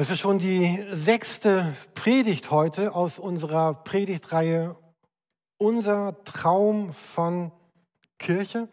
Das 0.00 0.10
ist 0.10 0.20
schon 0.20 0.38
die 0.38 0.80
sechste 0.92 1.74
Predigt 1.96 2.52
heute 2.52 2.94
aus 2.94 3.18
unserer 3.18 3.74
Predigtreihe 3.74 4.76
Unser 5.56 6.22
Traum 6.22 6.92
von 6.92 7.50
Kirche. 8.16 8.68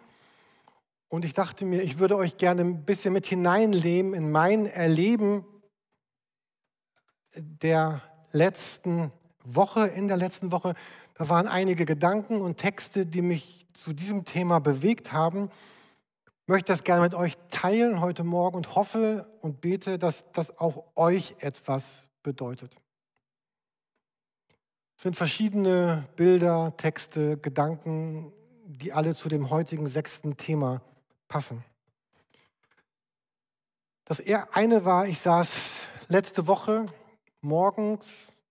Und 1.07 1.25
ich 1.25 1.33
dachte 1.33 1.65
mir, 1.65 1.81
ich 1.81 1.97
würde 1.97 2.15
euch 2.15 2.37
gerne 2.37 2.61
ein 2.61 2.85
bisschen 2.85 3.11
mit 3.11 3.25
hineinleben 3.25 4.13
in 4.13 4.31
mein 4.31 4.67
Erleben 4.67 5.43
der 7.35 8.03
letzten 8.31 9.11
Woche, 9.43 9.87
in 9.87 10.07
der 10.07 10.17
letzten 10.17 10.51
Woche. 10.51 10.75
Da 11.15 11.27
waren 11.27 11.47
einige 11.47 11.85
Gedanken 11.85 12.39
und 12.39 12.57
Texte, 12.57 13.07
die 13.07 13.23
mich 13.23 13.65
zu 13.73 13.93
diesem 13.93 14.25
Thema 14.25 14.59
bewegt 14.59 15.11
haben 15.11 15.49
möchte 16.47 16.71
das 16.71 16.83
gerne 16.83 17.01
mit 17.01 17.13
euch 17.13 17.33
teilen 17.49 18.01
heute 18.01 18.23
Morgen 18.23 18.55
und 18.55 18.75
hoffe 18.75 19.29
und 19.41 19.61
bete, 19.61 19.97
dass 19.97 20.25
das 20.33 20.57
auch 20.57 20.85
euch 20.95 21.35
etwas 21.39 22.09
bedeutet. 22.23 22.75
Es 24.97 25.03
sind 25.03 25.15
verschiedene 25.15 26.07
Bilder, 26.15 26.73
Texte, 26.77 27.37
Gedanken, 27.37 28.31
die 28.65 28.93
alle 28.93 29.15
zu 29.15 29.29
dem 29.29 29.49
heutigen 29.49 29.87
sechsten 29.87 30.37
Thema 30.37 30.81
passen. 31.27 31.63
Das 34.05 34.21
eine 34.53 34.85
war, 34.85 35.07
ich 35.07 35.19
saß 35.19 35.87
letzte 36.09 36.47
Woche 36.47 36.85
morgens, 37.41 38.41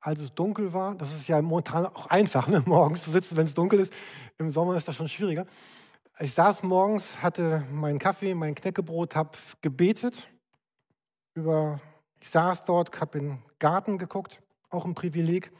als 0.00 0.20
es 0.20 0.34
dunkel 0.34 0.72
war. 0.72 0.94
Das 0.96 1.14
ist 1.14 1.28
ja 1.28 1.40
momentan 1.40 1.86
auch 1.86 2.06
einfach, 2.06 2.48
ne? 2.48 2.62
morgens 2.66 3.04
zu 3.04 3.10
sitzen, 3.10 3.36
wenn 3.36 3.46
es 3.46 3.54
dunkel 3.54 3.80
ist. 3.80 3.92
Im 4.38 4.50
Sommer 4.50 4.76
ist 4.76 4.88
das 4.88 4.96
schon 4.96 5.08
schwieriger. 5.08 5.46
Ich 6.20 6.34
saß 6.34 6.64
morgens, 6.64 7.22
hatte 7.22 7.64
meinen 7.70 8.00
Kaffee, 8.00 8.34
mein 8.34 8.56
Knäckebrot, 8.56 9.14
habe 9.14 9.38
gebetet. 9.62 10.28
Über, 11.34 11.80
ich 12.20 12.28
saß 12.28 12.64
dort, 12.64 13.00
habe 13.00 13.18
in 13.18 13.28
den 13.28 13.42
Garten 13.60 13.98
geguckt, 13.98 14.42
auch 14.68 14.84
ein 14.84 14.96
Privileg. 14.96 15.52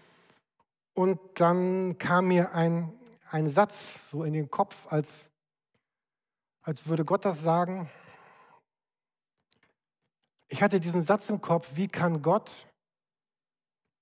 Und 0.94 1.20
dann 1.34 1.96
kam 1.98 2.26
mir 2.26 2.54
ein, 2.54 2.92
ein 3.30 3.48
Satz 3.48 4.10
so 4.10 4.24
in 4.24 4.32
den 4.32 4.50
Kopf, 4.50 4.92
als, 4.92 5.30
als 6.62 6.88
würde 6.88 7.04
Gott 7.04 7.24
das 7.24 7.40
sagen. 7.40 7.88
Ich 10.48 10.60
hatte 10.60 10.80
diesen 10.80 11.04
Satz 11.04 11.30
im 11.30 11.40
Kopf, 11.40 11.70
wie 11.76 11.86
kann 11.86 12.20
Gott, 12.20 12.66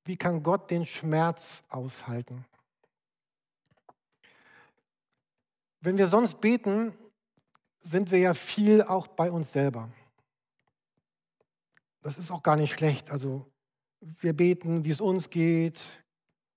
wie 0.07 0.17
kann 0.17 0.43
Gott 0.43 0.71
den 0.71 0.87
Schmerz 0.87 1.63
aushalten? 1.69 2.47
Wenn 5.87 5.99
wir 5.99 6.09
sonst 6.09 6.41
beten, 6.41 6.93
sind 7.79 8.11
wir 8.11 8.19
ja 8.19 8.35
viel 8.35 8.83
auch 8.83 9.07
bei 9.07 9.31
uns 9.31 9.53
selber. 9.53 9.89
Das 12.03 12.19
ist 12.19 12.33
auch 12.33 12.43
gar 12.43 12.57
nicht 12.57 12.73
schlecht. 12.73 13.09
Also 13.13 13.47
wir 14.01 14.33
beten, 14.33 14.85
wie 14.85 14.91
es 14.91 15.01
uns 15.01 15.31
geht, 15.31 15.79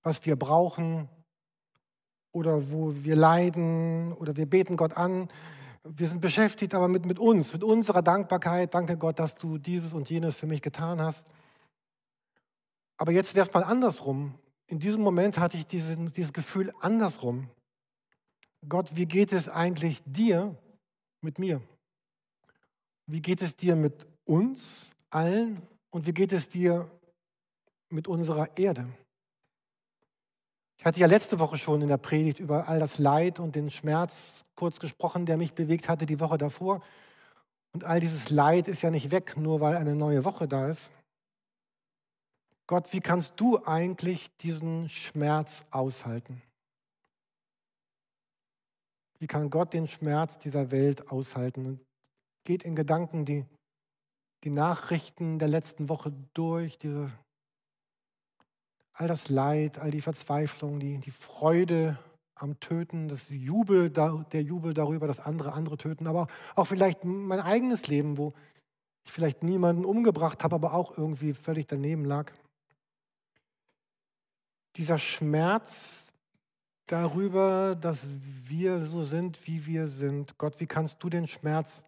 was 0.01 0.25
wir 0.25 0.35
brauchen 0.35 1.09
oder 2.31 2.71
wo 2.71 2.91
wir 3.03 3.15
leiden 3.15 4.13
oder 4.13 4.35
wir 4.35 4.47
beten 4.47 4.75
Gott 4.75 4.97
an. 4.97 5.29
Wir 5.83 6.07
sind 6.07 6.21
beschäftigt 6.21 6.73
aber 6.73 6.87
mit, 6.87 7.05
mit 7.05 7.19
uns, 7.19 7.53
mit 7.53 7.63
unserer 7.63 8.01
Dankbarkeit. 8.01 8.73
Danke 8.73 8.97
Gott, 8.97 9.19
dass 9.19 9.35
du 9.35 9.59
dieses 9.59 9.93
und 9.93 10.09
jenes 10.09 10.37
für 10.37 10.47
mich 10.47 10.63
getan 10.63 10.99
hast. 10.99 11.27
Aber 12.97 13.11
jetzt 13.11 13.35
wäre 13.35 13.45
es 13.45 13.53
mal 13.53 13.63
andersrum. 13.63 14.39
In 14.65 14.79
diesem 14.79 15.03
Moment 15.03 15.37
hatte 15.37 15.55
ich 15.55 15.67
diesen, 15.67 16.11
dieses 16.13 16.33
Gefühl 16.33 16.73
andersrum. 16.79 17.51
Gott, 18.67 18.95
wie 18.95 19.05
geht 19.05 19.31
es 19.31 19.47
eigentlich 19.47 20.01
dir 20.05 20.55
mit 21.21 21.39
mir? 21.39 21.61
Wie 23.07 23.21
geht 23.21 23.41
es 23.41 23.55
dir 23.55 23.75
mit 23.75 24.05
uns 24.25 24.95
allen 25.09 25.61
und 25.89 26.05
wie 26.05 26.13
geht 26.13 26.31
es 26.31 26.49
dir 26.49 26.89
mit 27.89 28.07
unserer 28.07 28.57
Erde? 28.57 28.87
Ich 30.77 30.85
hatte 30.85 30.99
ja 30.99 31.07
letzte 31.07 31.39
Woche 31.39 31.57
schon 31.57 31.81
in 31.81 31.89
der 31.89 31.97
Predigt 31.97 32.39
über 32.39 32.69
all 32.69 32.79
das 32.79 32.99
Leid 32.99 33.39
und 33.39 33.55
den 33.55 33.69
Schmerz 33.69 34.45
kurz 34.55 34.79
gesprochen, 34.79 35.25
der 35.25 35.37
mich 35.37 35.53
bewegt 35.53 35.89
hatte 35.89 36.05
die 36.05 36.19
Woche 36.19 36.37
davor. 36.37 36.81
Und 37.73 37.83
all 37.83 37.99
dieses 37.99 38.29
Leid 38.29 38.67
ist 38.67 38.81
ja 38.81 38.89
nicht 38.89 39.11
weg, 39.11 39.35
nur 39.35 39.59
weil 39.59 39.75
eine 39.75 39.95
neue 39.95 40.23
Woche 40.23 40.47
da 40.47 40.67
ist. 40.67 40.91
Gott, 42.65 42.93
wie 42.93 43.01
kannst 43.01 43.33
du 43.37 43.63
eigentlich 43.65 44.29
diesen 44.37 44.89
Schmerz 44.89 45.65
aushalten? 45.71 46.41
Wie 49.19 49.27
kann 49.27 49.49
Gott 49.49 49.73
den 49.73 49.87
Schmerz 49.87 50.39
dieser 50.39 50.71
Welt 50.71 51.11
aushalten? 51.11 51.65
Und 51.65 51.79
geht 52.45 52.63
in 52.63 52.75
Gedanken 52.75 53.25
die, 53.25 53.45
die 54.43 54.49
Nachrichten 54.49 55.39
der 55.39 55.49
letzten 55.49 55.89
Woche 55.89 56.13
durch, 56.33 56.77
diese, 56.79 57.11
all 58.93 59.07
das 59.07 59.29
Leid, 59.29 59.79
all 59.79 59.91
die 59.91 60.01
Verzweiflung, 60.01 60.79
die, 60.79 60.97
die 60.97 61.11
Freude 61.11 61.99
am 62.35 62.59
Töten, 62.61 63.09
das 63.09 63.29
Jubel, 63.29 63.89
der 63.89 64.41
Jubel 64.41 64.73
darüber, 64.73 65.07
dass 65.07 65.19
andere 65.19 65.53
andere 65.53 65.77
töten, 65.77 66.07
aber 66.07 66.27
auch 66.55 66.65
vielleicht 66.65 67.03
mein 67.03 67.41
eigenes 67.41 67.87
Leben, 67.87 68.17
wo 68.17 68.33
ich 69.05 69.11
vielleicht 69.11 69.43
niemanden 69.43 69.85
umgebracht 69.85 70.43
habe, 70.43 70.55
aber 70.55 70.73
auch 70.73 70.97
irgendwie 70.97 71.33
völlig 71.33 71.67
daneben 71.67 72.05
lag. 72.05 72.31
Dieser 74.77 74.97
Schmerz, 74.97 76.08
darüber, 76.91 77.75
dass 77.75 77.99
wir 78.03 78.83
so 78.85 79.01
sind, 79.01 79.45
wie 79.47 79.65
wir 79.65 79.85
sind. 79.85 80.37
Gott, 80.37 80.59
wie 80.59 80.65
kannst 80.65 81.01
du 81.03 81.09
den 81.09 81.27
Schmerz 81.27 81.85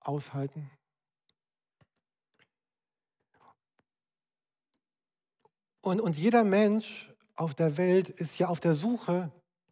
aushalten? 0.00 0.70
Und, 5.82 6.00
und 6.00 6.16
jeder 6.16 6.42
Mensch 6.42 7.12
auf 7.36 7.54
der 7.54 7.76
Welt 7.76 8.08
ist 8.08 8.38
ja 8.38 8.48
auf 8.48 8.60
der 8.60 8.74
Suche, 8.74 9.30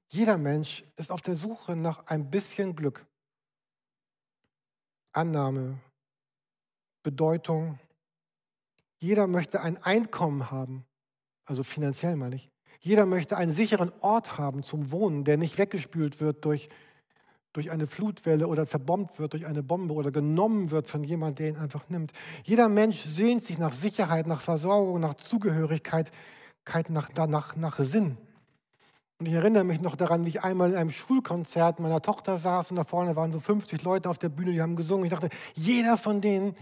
jeder 0.08 0.36
Mensch 0.36 0.84
ist 0.96 1.10
auf 1.10 1.22
der 1.22 1.34
Suche 1.34 1.74
nach 1.74 2.06
ein 2.06 2.30
bisschen 2.30 2.76
Glück. 2.76 3.04
Annahme, 5.12 5.80
Bedeutung. 7.02 7.80
Jeder 8.98 9.26
möchte 9.26 9.60
ein 9.60 9.82
Einkommen 9.82 10.50
haben, 10.50 10.84
also 11.46 11.64
finanziell 11.64 12.16
meine 12.16 12.36
ich. 12.36 12.53
Jeder 12.84 13.06
möchte 13.06 13.38
einen 13.38 13.50
sicheren 13.50 13.90
Ort 14.00 14.36
haben 14.36 14.62
zum 14.62 14.90
Wohnen, 14.90 15.24
der 15.24 15.38
nicht 15.38 15.56
weggespült 15.56 16.20
wird 16.20 16.44
durch, 16.44 16.68
durch 17.54 17.70
eine 17.70 17.86
Flutwelle 17.86 18.46
oder 18.46 18.66
zerbombt 18.66 19.18
wird 19.18 19.32
durch 19.32 19.46
eine 19.46 19.62
Bombe 19.62 19.94
oder 19.94 20.10
genommen 20.10 20.70
wird 20.70 20.86
von 20.86 21.02
jemandem, 21.02 21.36
der 21.36 21.48
ihn 21.54 21.62
einfach 21.62 21.88
nimmt. 21.88 22.12
Jeder 22.42 22.68
Mensch 22.68 23.02
sehnt 23.02 23.42
sich 23.42 23.56
nach 23.56 23.72
Sicherheit, 23.72 24.26
nach 24.26 24.42
Versorgung, 24.42 25.00
nach 25.00 25.14
Zugehörigkeit, 25.14 26.12
nach, 26.90 27.08
nach, 27.14 27.56
nach 27.56 27.78
Sinn. 27.78 28.18
Und 29.18 29.28
ich 29.28 29.32
erinnere 29.32 29.64
mich 29.64 29.80
noch 29.80 29.96
daran, 29.96 30.26
wie 30.26 30.28
ich 30.28 30.44
einmal 30.44 30.72
in 30.72 30.76
einem 30.76 30.90
Schulkonzert 30.90 31.80
meiner 31.80 32.02
Tochter 32.02 32.36
saß 32.36 32.70
und 32.70 32.76
da 32.76 32.84
vorne 32.84 33.16
waren 33.16 33.32
so 33.32 33.40
50 33.40 33.82
Leute 33.82 34.10
auf 34.10 34.18
der 34.18 34.28
Bühne, 34.28 34.52
die 34.52 34.60
haben 34.60 34.76
gesungen. 34.76 35.06
Ich 35.06 35.10
dachte, 35.10 35.30
jeder 35.54 35.96
von 35.96 36.20
denen 36.20 36.54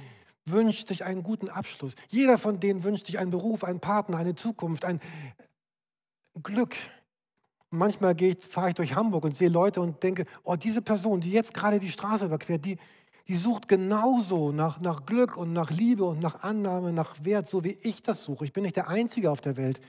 wünscht 0.45 0.87
sich 0.87 1.05
einen 1.05 1.25
guten 1.25 1.49
Abschluss. 1.49 1.97
Jeder 2.07 2.39
von 2.39 2.61
denen 2.61 2.85
wünscht 2.85 3.07
sich 3.07 3.19
einen 3.19 3.33
Beruf, 3.33 3.65
einen 3.65 3.81
Partner, 3.81 4.19
eine 4.19 4.37
Zukunft, 4.37 4.85
ein, 4.85 5.01
Glück. 6.43 6.77
manchmal 7.71 8.17
fahre 8.41 8.71
ich 8.71 8.75
durch 8.75 8.95
Hamburg 8.95 9.25
und 9.25 9.37
sehe 9.37 9.49
Leute 9.49 9.81
und 9.81 10.03
denke, 10.03 10.27
oh, 10.45 10.57
diese 10.57 10.83
Person, 10.83 11.21
die 11.21 11.31
jetzt 11.31 11.55
gerade 11.55 11.81
die 11.81 11.91
Straße 11.91 12.27
überquert, 12.27 12.65
die, 12.65 12.79
die 13.29 13.37
sucht 13.37 13.69
genauso 13.69 14.53
nach, 14.53 14.81
nach 14.81 15.07
Glück 15.07 15.37
und 15.37 15.53
nach 15.53 15.71
Liebe 15.71 16.05
und 16.05 16.21
nach 16.21 16.43
Annahme, 16.43 16.93
nach 16.93 17.25
Wert, 17.25 17.49
so 17.49 17.65
wie 17.65 17.79
ich 17.83 18.03
das 18.03 18.25
suche. 18.25 18.45
Ich 18.45 18.53
bin 18.53 18.63
nicht 18.63 18.77
der 18.77 18.89
Einzige 18.89 19.31
auf 19.31 19.41
der 19.41 19.57
Welt, 19.57 19.81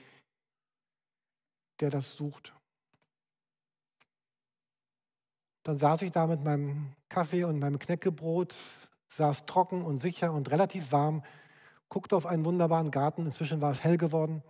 der 1.79 1.89
das 1.89 2.15
sucht. 2.15 2.53
Dann 5.63 5.77
saß 5.77 6.01
ich 6.01 6.11
da 6.11 6.27
mit 6.27 6.43
meinem 6.43 6.93
Kaffee 7.09 7.45
und 7.45 7.59
meinem 7.59 7.79
Knäckebrot, 7.79 8.53
saß 9.09 9.45
trocken 9.45 9.81
und 9.81 9.97
sicher 9.97 10.33
und 10.33 10.51
relativ 10.51 10.91
warm, 10.91 11.23
guckte 11.87 12.15
auf 12.15 12.25
einen 12.25 12.43
wunderbaren 12.43 12.91
Garten. 12.91 13.25
Inzwischen 13.25 13.61
war 13.61 13.71
es 13.71 13.83
hell 13.83 13.97
geworden. 13.97 14.43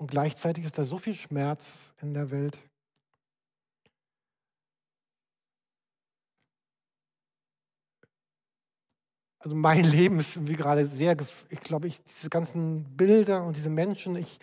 Und 0.00 0.10
gleichzeitig 0.10 0.64
ist 0.64 0.78
da 0.78 0.84
so 0.84 0.96
viel 0.96 1.12
Schmerz 1.12 1.92
in 2.00 2.14
der 2.14 2.30
Welt. 2.30 2.58
Also 9.40 9.54
mein 9.54 9.84
Leben 9.92 10.18
ist 10.18 10.48
wie 10.48 10.56
gerade 10.56 10.86
sehr, 10.86 11.18
ich 11.50 11.60
glaube, 11.60 11.86
ich, 11.86 12.02
diese 12.04 12.30
ganzen 12.30 12.96
Bilder 12.96 13.44
und 13.44 13.56
diese 13.56 13.68
Menschen, 13.68 14.16
ich, 14.16 14.40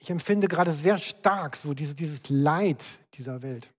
ich 0.00 0.10
empfinde 0.10 0.48
gerade 0.48 0.72
sehr 0.72 0.98
stark 0.98 1.54
so 1.54 1.74
diese, 1.74 1.94
dieses 1.94 2.28
Leid 2.28 2.82
dieser 3.14 3.40
Welt. 3.42 3.72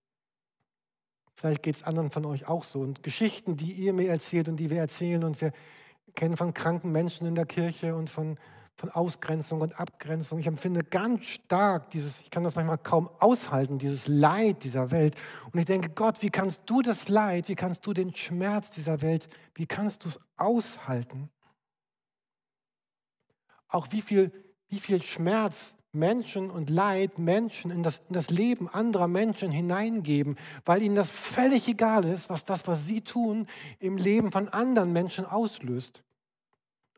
Vielleicht 1.34 1.62
geht 1.62 1.76
es 1.76 1.84
anderen 1.84 2.10
von 2.10 2.24
euch 2.24 2.48
auch 2.48 2.64
so. 2.64 2.80
Und 2.80 3.02
Geschichten, 3.02 3.58
die 3.58 3.72
ihr 3.72 3.92
mir 3.92 4.08
erzählt 4.08 4.48
und 4.48 4.56
die 4.56 4.70
wir 4.70 4.78
erzählen 4.78 5.22
und 5.24 5.38
wir 5.42 5.52
kennen 6.14 6.38
von 6.38 6.54
kranken 6.54 6.92
Menschen 6.92 7.26
in 7.26 7.34
der 7.34 7.46
Kirche 7.46 7.94
und 7.94 8.08
von 8.08 8.38
von 8.80 8.90
Ausgrenzung 8.90 9.60
und 9.60 9.78
Abgrenzung. 9.78 10.38
Ich 10.38 10.46
empfinde 10.46 10.82
ganz 10.82 11.26
stark 11.26 11.90
dieses, 11.90 12.20
ich 12.20 12.30
kann 12.30 12.42
das 12.42 12.54
manchmal 12.54 12.78
kaum 12.78 13.10
aushalten, 13.18 13.78
dieses 13.78 14.08
Leid 14.08 14.64
dieser 14.64 14.90
Welt. 14.90 15.14
Und 15.52 15.58
ich 15.58 15.66
denke, 15.66 15.90
Gott, 15.90 16.22
wie 16.22 16.30
kannst 16.30 16.62
du 16.64 16.80
das 16.80 17.08
Leid, 17.08 17.48
wie 17.48 17.54
kannst 17.54 17.86
du 17.86 17.92
den 17.92 18.14
Schmerz 18.14 18.70
dieser 18.70 19.02
Welt, 19.02 19.28
wie 19.54 19.66
kannst 19.66 20.04
du 20.04 20.08
es 20.08 20.18
aushalten? 20.36 21.28
Auch 23.68 23.88
wie 23.90 24.00
viel, 24.00 24.32
wie 24.68 24.80
viel 24.80 25.02
Schmerz 25.02 25.74
Menschen 25.92 26.50
und 26.50 26.70
Leid 26.70 27.18
Menschen 27.18 27.70
in 27.70 27.82
das, 27.82 28.00
in 28.08 28.14
das 28.14 28.30
Leben 28.30 28.66
anderer 28.66 29.08
Menschen 29.08 29.50
hineingeben, 29.50 30.36
weil 30.64 30.82
ihnen 30.82 30.94
das 30.94 31.10
völlig 31.10 31.68
egal 31.68 32.04
ist, 32.06 32.30
was 32.30 32.44
das, 32.44 32.66
was 32.66 32.86
sie 32.86 33.02
tun, 33.02 33.46
im 33.78 33.98
Leben 33.98 34.32
von 34.32 34.48
anderen 34.48 34.92
Menschen 34.92 35.26
auslöst. 35.26 36.02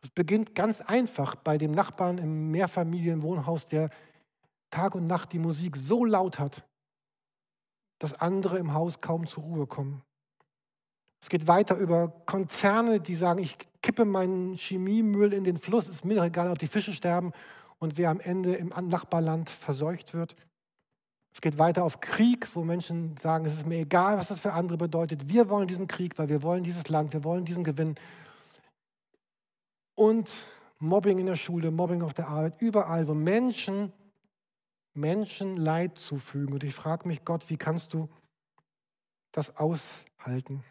Es 0.02 0.10
beginnt 0.10 0.54
ganz 0.54 0.80
einfach 0.80 1.36
bei 1.36 1.58
dem 1.58 1.70
Nachbarn 1.70 2.18
im 2.18 2.50
Mehrfamilienwohnhaus, 2.50 3.66
der 3.66 3.90
Tag 4.70 4.94
und 4.94 5.06
Nacht 5.06 5.32
die 5.32 5.38
Musik 5.38 5.76
so 5.76 6.04
laut 6.04 6.38
hat, 6.38 6.64
dass 7.98 8.20
andere 8.20 8.58
im 8.58 8.74
Haus 8.74 9.00
kaum 9.00 9.26
zur 9.26 9.44
Ruhe 9.44 9.66
kommen. 9.66 10.02
Es 11.22 11.28
geht 11.28 11.46
weiter 11.46 11.76
über 11.76 12.08
Konzerne, 12.26 12.98
die 12.98 13.14
sagen, 13.14 13.40
ich 13.40 13.56
kippe 13.80 14.04
meinen 14.04 14.54
Chemiemüll 14.54 15.32
in 15.32 15.44
den 15.44 15.56
Fluss, 15.56 15.88
ist 15.88 16.04
mir 16.04 16.22
egal, 16.22 16.50
ob 16.50 16.58
die 16.58 16.66
Fische 16.66 16.92
sterben 16.92 17.32
und 17.78 17.96
wer 17.96 18.10
am 18.10 18.18
Ende 18.18 18.54
im 18.54 18.72
Nachbarland 18.88 19.48
verseucht 19.48 20.14
wird. 20.14 20.34
Es 21.32 21.40
geht 21.40 21.58
weiter 21.58 21.84
auf 21.84 22.00
Krieg, 22.00 22.48
wo 22.54 22.62
Menschen 22.62 23.16
sagen, 23.18 23.46
es 23.46 23.54
ist 23.54 23.66
mir 23.66 23.78
egal, 23.78 24.18
was 24.18 24.28
das 24.28 24.40
für 24.40 24.52
andere 24.52 24.76
bedeutet. 24.76 25.28
Wir 25.28 25.48
wollen 25.48 25.68
diesen 25.68 25.88
Krieg, 25.88 26.18
weil 26.18 26.28
wir 26.28 26.42
wollen 26.42 26.64
dieses 26.64 26.88
Land, 26.88 27.12
wir 27.12 27.24
wollen 27.24 27.44
diesen 27.44 27.64
Gewinn. 27.64 27.94
Und 29.94 30.30
Mobbing 30.78 31.18
in 31.18 31.26
der 31.26 31.36
Schule, 31.36 31.70
Mobbing 31.70 32.02
auf 32.02 32.14
der 32.14 32.28
Arbeit, 32.28 32.60
überall, 32.60 33.06
wo 33.06 33.14
Menschen 33.14 33.92
Menschen 34.94 35.56
Leid 35.56 35.98
zufügen. 35.98 36.52
Und 36.52 36.64
ich 36.64 36.74
frage 36.74 37.08
mich, 37.08 37.24
Gott, 37.24 37.48
wie 37.48 37.56
kannst 37.56 37.94
du 37.94 38.08
das 39.30 39.56
aushalten? 39.56 40.64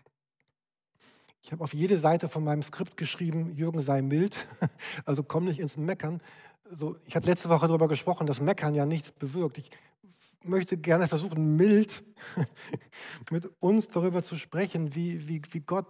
Ich 1.41 1.51
habe 1.51 1.63
auf 1.63 1.73
jede 1.73 1.97
Seite 1.97 2.29
von 2.29 2.43
meinem 2.43 2.61
Skript 2.61 2.97
geschrieben, 2.97 3.51
Jürgen 3.55 3.79
sei 3.79 4.03
mild, 4.03 4.35
also 5.05 5.23
komm 5.23 5.45
nicht 5.45 5.59
ins 5.59 5.75
Meckern, 5.75 6.21
so, 6.73 6.95
ich 7.05 7.15
habe 7.15 7.25
letzte 7.25 7.49
Woche 7.49 7.67
darüber 7.67 7.87
gesprochen, 7.89 8.27
dass 8.27 8.39
Meckern 8.39 8.75
ja 8.75 8.85
nichts 8.85 9.11
bewirkt. 9.11 9.57
Ich 9.57 9.69
möchte 10.43 10.77
gerne 10.77 11.07
versuchen, 11.07 11.57
mild 11.57 12.03
mit 13.31 13.51
uns 13.59 13.89
darüber 13.89 14.23
zu 14.23 14.37
sprechen, 14.37 14.95
wie, 14.95 15.27
wie, 15.27 15.41
wie 15.51 15.59
Gott 15.59 15.87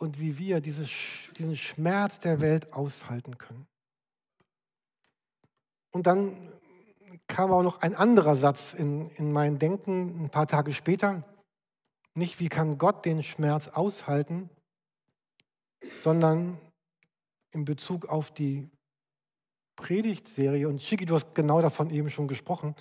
und 0.00 0.18
wie 0.18 0.38
wir 0.38 0.60
dieses, 0.60 0.90
diesen 1.36 1.56
Schmerz 1.56 2.20
der 2.20 2.40
Welt 2.40 2.72
aushalten 2.72 3.36
können. 3.36 3.66
Und 5.92 6.06
dann 6.06 6.52
kam 7.26 7.52
auch 7.52 7.62
noch 7.62 7.82
ein 7.82 7.94
anderer 7.94 8.34
Satz 8.34 8.72
in, 8.72 9.10
in 9.16 9.30
mein 9.30 9.58
Denken 9.58 10.24
ein 10.24 10.30
paar 10.30 10.46
Tage 10.46 10.72
später. 10.72 11.22
Nicht, 12.14 12.40
wie 12.40 12.48
kann 12.48 12.78
Gott 12.78 13.04
den 13.04 13.22
Schmerz 13.22 13.68
aushalten, 13.68 14.48
sondern 15.96 16.58
in 17.52 17.64
Bezug 17.64 18.06
auf 18.06 18.30
die 18.30 18.70
Predigtserie, 19.76 20.68
und 20.68 20.80
Schicki, 20.80 21.04
du 21.04 21.14
hast 21.14 21.34
genau 21.34 21.60
davon 21.60 21.90
eben 21.90 22.10
schon 22.10 22.28
gesprochen, 22.28 22.74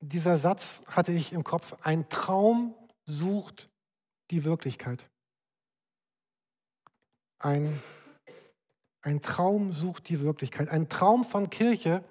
dieser 0.00 0.38
Satz 0.38 0.82
hatte 0.88 1.12
ich 1.12 1.32
im 1.32 1.44
Kopf, 1.44 1.74
ein 1.82 2.08
Traum 2.08 2.74
sucht 3.06 3.70
die 4.30 4.44
Wirklichkeit. 4.44 5.08
Ein, 7.38 7.82
ein 9.02 9.20
Traum 9.20 9.72
sucht 9.72 10.08
die 10.08 10.20
Wirklichkeit. 10.20 10.68
Ein 10.70 10.88
Traum 10.88 11.24
von 11.24 11.50
Kirche, 11.50 12.02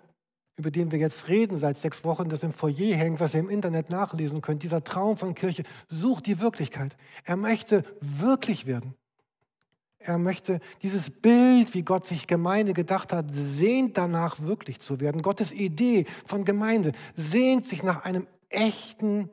über 0.57 0.69
den 0.69 0.91
wir 0.91 0.99
jetzt 0.99 1.27
reden 1.27 1.57
seit 1.57 1.77
sechs 1.77 2.03
Wochen, 2.03 2.29
das 2.29 2.43
im 2.43 2.53
Foyer 2.53 2.95
hängt, 2.95 3.19
was 3.19 3.33
ihr 3.33 3.39
im 3.39 3.49
Internet 3.49 3.89
nachlesen 3.89 4.41
könnt. 4.41 4.63
Dieser 4.63 4.83
Traum 4.83 5.17
von 5.17 5.33
Kirche 5.33 5.63
sucht 5.87 6.27
die 6.27 6.39
Wirklichkeit. 6.39 6.95
Er 7.23 7.37
möchte 7.37 7.83
wirklich 8.01 8.65
werden. 8.65 8.95
Er 10.05 10.17
möchte 10.17 10.59
dieses 10.81 11.09
Bild, 11.09 11.73
wie 11.73 11.83
Gott 11.83 12.05
sich 12.05 12.27
Gemeinde 12.27 12.73
gedacht 12.73 13.13
hat, 13.13 13.27
sehnt 13.31 13.97
danach 13.97 14.41
wirklich 14.41 14.79
zu 14.79 14.99
werden. 14.99 15.21
Gottes 15.21 15.53
Idee 15.53 16.05
von 16.25 16.43
Gemeinde 16.43 16.91
sehnt 17.15 17.65
sich 17.65 17.83
nach 17.83 18.03
einem 18.03 18.27
echten 18.49 19.29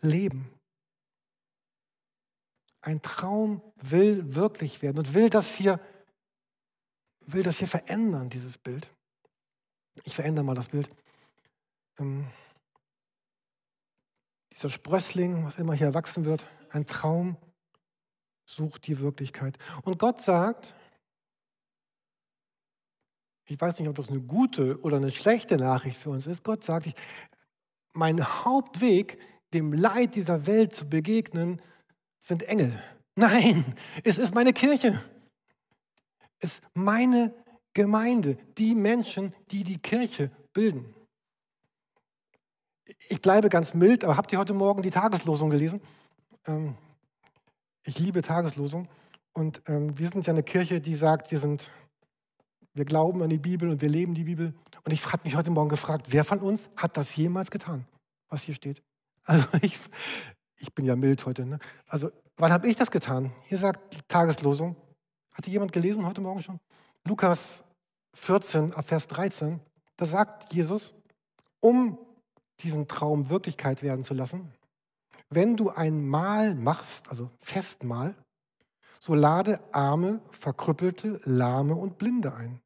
Leben. 0.00 0.48
Ein 2.82 3.02
Traum 3.02 3.62
will 3.76 4.34
wirklich 4.34 4.82
werden 4.82 4.98
und 4.98 5.14
will 5.14 5.28
das 5.28 5.54
hier, 5.54 5.80
will 7.26 7.42
das 7.42 7.58
hier 7.58 7.68
verändern, 7.68 8.30
dieses 8.30 8.56
Bild. 8.56 8.90
Ich 10.04 10.14
verändere 10.14 10.44
mal 10.44 10.54
das 10.54 10.68
Bild. 10.68 10.88
Ähm, 11.98 12.26
dieser 14.52 14.70
Sprössling, 14.70 15.44
was 15.44 15.58
immer 15.58 15.74
hier 15.74 15.88
erwachsen 15.88 16.24
wird, 16.24 16.46
ein 16.70 16.86
Traum 16.86 17.36
sucht 18.44 18.86
die 18.86 18.98
Wirklichkeit. 18.98 19.58
Und 19.82 19.98
Gott 19.98 20.22
sagt, 20.22 20.74
ich 23.46 23.60
weiß 23.60 23.78
nicht, 23.78 23.88
ob 23.88 23.96
das 23.96 24.08
eine 24.08 24.20
gute 24.20 24.80
oder 24.80 24.96
eine 24.96 25.10
schlechte 25.10 25.56
Nachricht 25.56 25.96
für 25.96 26.10
uns 26.10 26.26
ist, 26.26 26.44
Gott 26.44 26.64
sagt, 26.64 26.86
ich, 26.86 26.94
mein 27.92 28.24
Hauptweg, 28.24 29.18
dem 29.52 29.72
Leid 29.72 30.14
dieser 30.14 30.46
Welt 30.46 30.74
zu 30.74 30.88
begegnen, 30.88 31.60
sind 32.20 32.44
Engel. 32.44 32.80
Nein, 33.16 33.74
es 34.04 34.18
ist 34.18 34.34
meine 34.34 34.52
Kirche. 34.52 35.02
Es 36.38 36.54
ist 36.54 36.62
meine 36.74 37.34
Gemeinde, 37.74 38.38
die 38.56 38.74
Menschen, 38.74 39.34
die 39.50 39.64
die 39.64 39.78
Kirche 39.78 40.30
bilden. 40.52 40.94
Ich 43.08 43.20
bleibe 43.20 43.48
ganz 43.48 43.74
mild, 43.74 44.04
aber 44.04 44.16
habt 44.16 44.32
ihr 44.32 44.38
heute 44.38 44.54
Morgen 44.54 44.82
die 44.82 44.90
Tageslosung 44.90 45.50
gelesen? 45.50 45.80
Ähm, 46.46 46.76
ich 47.84 47.98
liebe 47.98 48.22
Tageslosung. 48.22 48.88
Und 49.32 49.62
ähm, 49.68 49.96
wir 49.98 50.08
sind 50.08 50.26
ja 50.26 50.32
eine 50.32 50.42
Kirche, 50.42 50.80
die 50.80 50.94
sagt, 50.94 51.30
wir 51.30 51.38
sind, 51.38 51.70
wir 52.74 52.84
glauben 52.84 53.22
an 53.22 53.30
die 53.30 53.38
Bibel 53.38 53.70
und 53.70 53.80
wir 53.80 53.88
leben 53.88 54.14
die 54.14 54.24
Bibel. 54.24 54.54
Und 54.84 54.92
ich 54.92 55.04
habe 55.12 55.22
mich 55.24 55.36
heute 55.36 55.50
Morgen 55.50 55.68
gefragt, 55.68 56.06
wer 56.10 56.24
von 56.24 56.40
uns 56.40 56.68
hat 56.76 56.96
das 56.96 57.14
jemals 57.14 57.50
getan, 57.50 57.86
was 58.28 58.42
hier 58.42 58.54
steht? 58.54 58.82
Also 59.24 59.46
ich, 59.62 59.78
ich 60.60 60.74
bin 60.74 60.84
ja 60.84 60.96
mild 60.96 61.24
heute. 61.26 61.46
Ne? 61.46 61.58
Also 61.86 62.10
wann 62.36 62.52
habe 62.52 62.68
ich 62.68 62.76
das 62.76 62.90
getan? 62.90 63.32
Hier 63.44 63.58
sagt 63.58 64.08
Tageslosung. 64.08 64.76
Hatte 65.32 65.50
jemand 65.50 65.72
gelesen 65.72 66.06
heute 66.06 66.20
Morgen 66.20 66.42
schon? 66.42 66.60
Lukas 67.04 67.64
14, 68.14 68.74
ab 68.74 68.88
Vers 68.88 69.06
13. 69.06 69.60
Da 69.96 70.06
sagt 70.06 70.52
Jesus, 70.52 70.94
um 71.60 71.98
diesen 72.60 72.88
Traum 72.88 73.28
Wirklichkeit 73.28 73.82
werden 73.82 74.04
zu 74.04 74.14
lassen, 74.14 74.52
wenn 75.30 75.56
du 75.56 75.70
ein 75.70 76.06
Mahl 76.06 76.54
machst, 76.54 77.08
also 77.08 77.30
Festmahl, 77.38 78.14
so 78.98 79.14
lade 79.14 79.60
Arme, 79.72 80.20
Verkrüppelte, 80.26 81.20
Lahme 81.24 81.74
und 81.74 81.96
Blinde 81.96 82.34
ein. 82.34 82.60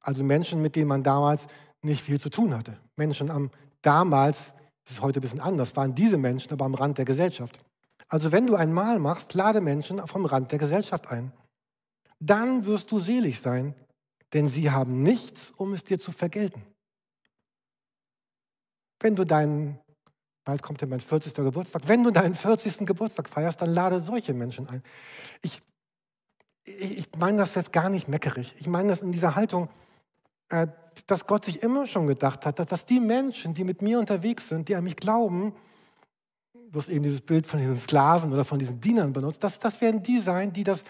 Also 0.00 0.24
Menschen, 0.24 0.60
mit 0.60 0.76
denen 0.76 0.88
man 0.88 1.02
damals 1.02 1.46
nicht 1.80 2.02
viel 2.02 2.20
zu 2.20 2.28
tun 2.28 2.54
hatte. 2.54 2.76
Menschen 2.96 3.30
am 3.30 3.50
damals, 3.82 4.54
das 4.88 4.96
ist 4.96 5.02
heute 5.02 5.20
ein 5.20 5.22
bisschen 5.22 5.40
anders, 5.40 5.76
waren 5.76 5.94
diese 5.94 6.16
Menschen 6.16 6.50
aber 6.50 6.64
am 6.64 6.74
Rand 6.74 6.96
der 6.96 7.04
Gesellschaft. 7.04 7.60
Also 8.08 8.32
wenn 8.32 8.46
du 8.46 8.56
ein 8.56 8.72
Mahl 8.72 8.98
machst, 8.98 9.34
lade 9.34 9.60
Menschen 9.60 9.98
vom 10.06 10.24
Rand 10.24 10.50
der 10.50 10.58
Gesellschaft 10.58 11.08
ein. 11.08 11.30
Dann 12.20 12.64
wirst 12.64 12.90
du 12.90 12.98
selig 12.98 13.38
sein, 13.38 13.74
denn 14.32 14.48
sie 14.48 14.70
haben 14.70 15.02
nichts, 15.02 15.50
um 15.50 15.74
es 15.74 15.84
dir 15.84 15.98
zu 15.98 16.10
vergelten. 16.10 16.62
Wenn 18.98 19.14
du 19.14 19.24
deinen 19.24 19.78
Bald 20.44 20.62
kommt 20.62 20.80
ja 20.80 20.86
mein 20.86 21.00
40. 21.00 21.34
Geburtstag. 21.34 21.82
Wenn 21.86 22.02
du 22.02 22.10
deinen 22.10 22.34
40. 22.34 22.86
Geburtstag 22.86 23.28
feierst, 23.28 23.60
dann 23.60 23.70
lade 23.70 24.00
solche 24.00 24.32
Menschen 24.32 24.66
ein. 24.70 24.82
Ich, 25.42 25.60
ich, 26.64 27.00
ich 27.00 27.08
meine 27.18 27.36
das 27.36 27.54
jetzt 27.56 27.74
gar 27.74 27.90
nicht 27.90 28.08
meckerig. 28.08 28.54
Ich 28.58 28.66
meine 28.66 28.88
das 28.88 29.02
in 29.02 29.12
dieser 29.12 29.36
Haltung, 29.36 29.68
dass 31.06 31.26
Gott 31.26 31.44
sich 31.44 31.62
immer 31.62 31.86
schon 31.86 32.06
gedacht 32.06 32.46
hat, 32.46 32.58
dass, 32.58 32.66
dass 32.66 32.86
die 32.86 33.00
Menschen, 33.00 33.54
die 33.54 33.64
mit 33.64 33.82
mir 33.82 33.98
unterwegs 33.98 34.48
sind, 34.48 34.68
die 34.68 34.74
an 34.74 34.84
mich 34.84 34.96
glauben, 34.96 35.54
du 36.70 36.78
hast 36.78 36.88
eben 36.88 37.02
dieses 37.02 37.20
Bild 37.20 37.46
von 37.46 37.60
diesen 37.60 37.78
Sklaven 37.78 38.32
oder 38.32 38.44
von 38.44 38.58
diesen 38.58 38.80
Dienern 38.80 39.12
benutzt, 39.12 39.42
das, 39.42 39.58
das 39.58 39.80
werden 39.80 40.02
die 40.02 40.20
sein, 40.20 40.52
die 40.52 40.64
das, 40.64 40.84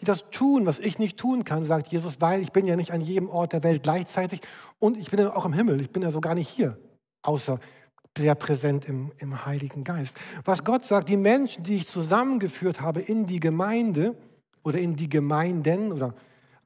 die 0.00 0.04
das 0.04 0.24
tun, 0.30 0.66
was 0.66 0.78
ich 0.78 0.98
nicht 0.98 1.18
tun 1.18 1.44
kann, 1.44 1.64
sagt 1.64 1.88
Jesus, 1.88 2.20
weil 2.20 2.40
ich 2.40 2.52
bin 2.52 2.66
ja 2.66 2.76
nicht 2.76 2.92
an 2.92 3.00
jedem 3.00 3.28
Ort 3.28 3.52
der 3.52 3.62
Welt 3.62 3.82
gleichzeitig 3.82 4.40
und 4.78 4.96
ich 4.96 5.10
bin 5.10 5.20
ja 5.20 5.34
auch 5.34 5.44
im 5.44 5.52
Himmel, 5.52 5.80
ich 5.80 5.90
bin 5.90 6.02
ja 6.02 6.10
so 6.10 6.20
gar 6.20 6.34
nicht 6.34 6.48
hier, 6.48 6.78
außer 7.22 7.60
sehr 8.16 8.34
präsent 8.34 8.88
im, 8.88 9.12
im 9.18 9.46
Heiligen 9.46 9.84
Geist. 9.84 10.16
Was 10.44 10.64
Gott 10.64 10.84
sagt, 10.84 11.08
die 11.08 11.16
Menschen, 11.16 11.62
die 11.62 11.76
ich 11.76 11.86
zusammengeführt 11.86 12.80
habe 12.80 13.00
in 13.00 13.26
die 13.26 13.40
Gemeinde 13.40 14.16
oder 14.64 14.78
in 14.78 14.96
die 14.96 15.08
Gemeinden 15.08 15.92
oder 15.92 16.14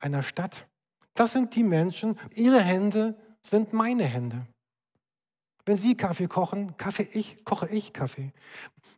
einer 0.01 0.23
Stadt, 0.23 0.67
das 1.14 1.33
sind 1.33 1.54
die 1.54 1.64
Menschen, 1.64 2.18
ihre 2.35 2.61
Hände 2.61 3.16
sind 3.40 3.73
meine 3.73 4.04
Hände. 4.04 4.47
Wenn 5.64 5.76
Sie 5.76 5.97
Kaffee 5.97 6.26
kochen, 6.26 6.76
Kaffee 6.76 7.09
ich, 7.14 7.44
koche 7.44 7.68
ich 7.68 7.92
Kaffee. 7.92 8.33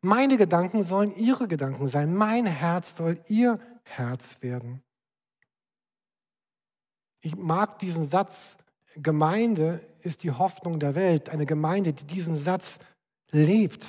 Meine 0.01 0.37
Gedanken 0.37 0.85
sollen 0.85 1.15
Ihre 1.17 1.47
Gedanken 1.47 1.87
sein. 1.89 2.15
Mein 2.15 2.47
Herz 2.47 2.97
soll 2.97 3.19
Ihr 3.29 3.61
Herz 3.85 4.39
werden. 4.41 4.83
ich 7.27 7.37
mag 7.37 7.79
diesen 7.81 8.09
Satz, 8.09 8.57
Gemeinde 8.97 9.81
ist 10.01 10.23
die 10.23 10.31
Hoffnung 10.31 10.79
der 10.79 10.95
Welt. 10.95 11.29
Eine 11.29 11.45
Gemeinde, 11.45 11.93
die 11.93 12.05
diesen 12.05 12.37
Satz 12.37 12.79
lebt, 13.31 13.85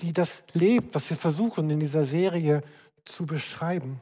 die 0.00 0.12
das 0.12 0.42
lebt, 0.52 0.94
was 0.94 1.08
wir 1.10 1.16
versuchen 1.16 1.68
in 1.70 1.80
dieser 1.80 2.04
Serie 2.04 2.62
zu 3.04 3.26
beschreiben. 3.26 4.00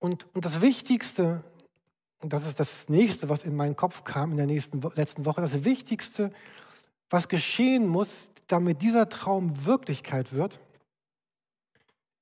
Und, 0.00 0.26
und 0.34 0.44
das 0.44 0.60
Wichtigste, 0.60 1.44
und 2.20 2.32
das 2.32 2.46
ist 2.46 2.58
das 2.58 2.88
nächste, 2.88 3.28
was 3.28 3.44
in 3.44 3.54
meinen 3.54 3.76
Kopf 3.76 4.02
kam 4.02 4.32
in 4.32 4.38
der 4.38 4.46
nächsten, 4.46 4.80
letzten 4.96 5.24
Woche, 5.24 5.42
das 5.42 5.62
Wichtigste, 5.62 6.32
was 7.10 7.28
geschehen 7.28 7.86
muss, 7.86 8.30
damit 8.46 8.82
dieser 8.82 9.08
Traum 9.08 9.64
Wirklichkeit 9.64 10.32
wird, 10.32 10.58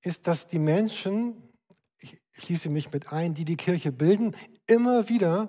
ist, 0.03 0.27
dass 0.27 0.49
die 0.49 0.59
Menschen, 0.59 1.37
ich 2.01 2.21
schließe 2.33 2.69
mich 2.69 2.93
mit 2.93 3.13
ein, 3.13 3.35
die 3.35 3.45
die 3.45 3.57
Kirche 3.57 3.93
bilden, 3.93 4.35
immer 4.67 5.09
wieder, 5.09 5.49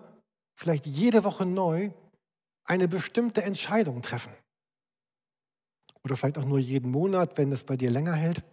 vielleicht 0.55 0.85
jede 0.85 1.23
Woche 1.23 1.45
neu, 1.45 1.91
eine 2.63 2.87
bestimmte 2.87 3.41
Entscheidung 3.41 4.01
treffen. 4.01 4.33
Oder 6.03 6.15
vielleicht 6.15 6.37
auch 6.37 6.45
nur 6.45 6.59
jeden 6.59 6.91
Monat, 6.91 7.37
wenn 7.37 7.51
es 7.51 7.63
bei 7.63 7.75
dir 7.75 7.89
länger 7.89 8.13
hält. 8.13 8.43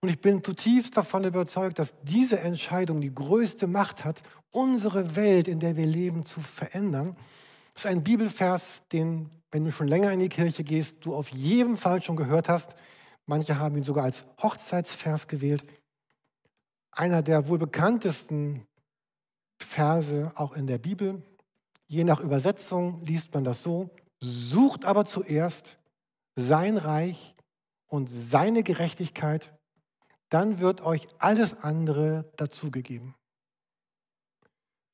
Und 0.00 0.08
ich 0.08 0.20
bin 0.20 0.42
zutiefst 0.42 0.96
davon 0.96 1.24
überzeugt, 1.24 1.78
dass 1.78 1.94
diese 2.02 2.40
Entscheidung 2.40 3.00
die 3.00 3.14
größte 3.14 3.66
Macht 3.66 4.04
hat, 4.04 4.22
unsere 4.50 5.16
Welt, 5.16 5.48
in 5.48 5.60
der 5.60 5.76
wir 5.76 5.86
leben, 5.86 6.24
zu 6.24 6.40
verändern. 6.40 7.16
Das 7.74 7.84
ist 7.84 7.90
ein 7.90 8.04
Bibelvers, 8.04 8.82
den, 8.92 9.30
wenn 9.50 9.64
du 9.64 9.72
schon 9.72 9.88
länger 9.88 10.12
in 10.12 10.20
die 10.20 10.28
Kirche 10.28 10.64
gehst, 10.64 11.04
du 11.04 11.14
auf 11.14 11.28
jeden 11.28 11.76
Fall 11.76 12.02
schon 12.02 12.16
gehört 12.16 12.48
hast. 12.48 12.70
Manche 13.26 13.58
haben 13.58 13.76
ihn 13.76 13.84
sogar 13.84 14.04
als 14.04 14.24
Hochzeitsvers 14.42 15.28
gewählt. 15.28 15.64
Einer 16.90 17.22
der 17.22 17.48
wohl 17.48 17.58
bekanntesten 17.58 18.66
Verse 19.58 20.30
auch 20.34 20.54
in 20.54 20.66
der 20.66 20.78
Bibel. 20.78 21.22
Je 21.86 22.04
nach 22.04 22.20
Übersetzung 22.20 23.02
liest 23.04 23.32
man 23.32 23.44
das 23.44 23.62
so. 23.62 23.90
Sucht 24.20 24.84
aber 24.84 25.04
zuerst 25.04 25.76
sein 26.36 26.76
Reich 26.76 27.34
und 27.88 28.10
seine 28.10 28.62
Gerechtigkeit, 28.62 29.52
dann 30.32 30.60
wird 30.60 30.80
euch 30.80 31.06
alles 31.18 31.58
andere 31.62 32.32
dazugegeben. 32.36 33.14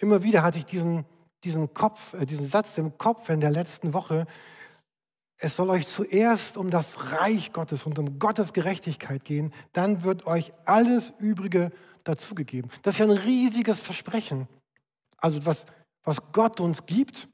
Immer 0.00 0.24
wieder 0.24 0.42
hatte 0.42 0.58
ich 0.58 0.64
diesen, 0.64 1.04
diesen, 1.44 1.72
Kopf, 1.74 2.14
äh, 2.14 2.26
diesen 2.26 2.48
Satz 2.48 2.76
im 2.76 2.98
Kopf 2.98 3.28
in 3.28 3.40
der 3.40 3.50
letzten 3.50 3.92
Woche. 3.92 4.26
Es 5.36 5.54
soll 5.54 5.70
euch 5.70 5.86
zuerst 5.86 6.56
um 6.56 6.70
das 6.70 7.12
Reich 7.12 7.52
Gottes 7.52 7.86
und 7.86 8.00
um 8.00 8.18
Gottes 8.18 8.52
Gerechtigkeit 8.52 9.24
gehen, 9.24 9.52
dann 9.72 10.02
wird 10.02 10.26
euch 10.26 10.52
alles 10.64 11.12
Übrige 11.18 11.70
dazugegeben. 12.02 12.70
Das 12.82 12.94
ist 12.94 12.98
ja 12.98 13.06
ein 13.06 13.12
riesiges 13.12 13.78
Versprechen. 13.80 14.48
Also 15.18 15.46
was, 15.46 15.66
was 16.02 16.32
Gott 16.32 16.60
uns 16.60 16.86
gibt, 16.86 17.28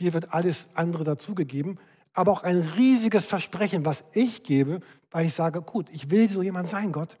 dir 0.00 0.12
wird 0.12 0.34
alles 0.34 0.66
andere 0.74 1.04
dazugegeben 1.04 1.78
aber 2.16 2.32
auch 2.32 2.42
ein 2.42 2.58
riesiges 2.58 3.26
Versprechen, 3.26 3.84
was 3.84 4.04
ich 4.12 4.42
gebe, 4.42 4.80
weil 5.10 5.26
ich 5.26 5.34
sage, 5.34 5.62
gut, 5.62 5.88
ich 5.90 6.10
will 6.10 6.28
so 6.28 6.42
jemand 6.42 6.68
sein, 6.68 6.90
Gott. 6.90 7.18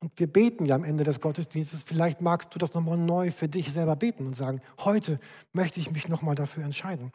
Und 0.00 0.18
wir 0.18 0.26
beten 0.26 0.66
ja 0.66 0.74
am 0.74 0.84
Ende 0.84 1.04
des 1.04 1.20
Gottesdienstes. 1.20 1.82
Vielleicht 1.82 2.20
magst 2.20 2.54
du 2.54 2.58
das 2.58 2.74
nochmal 2.74 2.98
neu 2.98 3.32
für 3.32 3.48
dich 3.48 3.72
selber 3.72 3.96
beten 3.96 4.26
und 4.26 4.36
sagen, 4.36 4.60
heute 4.78 5.18
möchte 5.52 5.80
ich 5.80 5.90
mich 5.90 6.08
nochmal 6.08 6.34
dafür 6.34 6.64
entscheiden. 6.64 7.12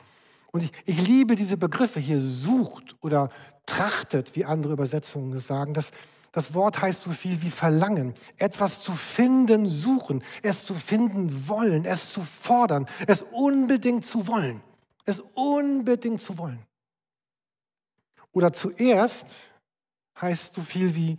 Und 0.51 0.63
ich, 0.63 0.71
ich 0.85 1.07
liebe 1.07 1.35
diese 1.35 1.57
Begriffe 1.57 1.99
hier, 1.99 2.19
sucht 2.19 2.95
oder 3.01 3.29
trachtet, 3.65 4.35
wie 4.35 4.43
andere 4.43 4.73
Übersetzungen 4.73 5.39
sagen. 5.39 5.73
Das, 5.73 5.91
das 6.33 6.53
Wort 6.53 6.81
heißt 6.81 7.01
so 7.01 7.11
viel 7.11 7.41
wie 7.41 7.51
verlangen, 7.51 8.15
etwas 8.37 8.81
zu 8.81 8.91
finden, 8.91 9.69
suchen, 9.69 10.23
es 10.41 10.65
zu 10.65 10.73
finden 10.73 11.47
wollen, 11.47 11.85
es 11.85 12.11
zu 12.11 12.21
fordern, 12.21 12.87
es 13.07 13.21
unbedingt 13.21 14.05
zu 14.05 14.27
wollen, 14.27 14.61
es 15.05 15.21
unbedingt 15.35 16.19
zu 16.19 16.37
wollen. 16.37 16.59
Oder 18.31 18.53
zuerst 18.53 19.25
heißt 20.19 20.55
so 20.55 20.61
viel 20.61 20.95
wie 20.95 21.17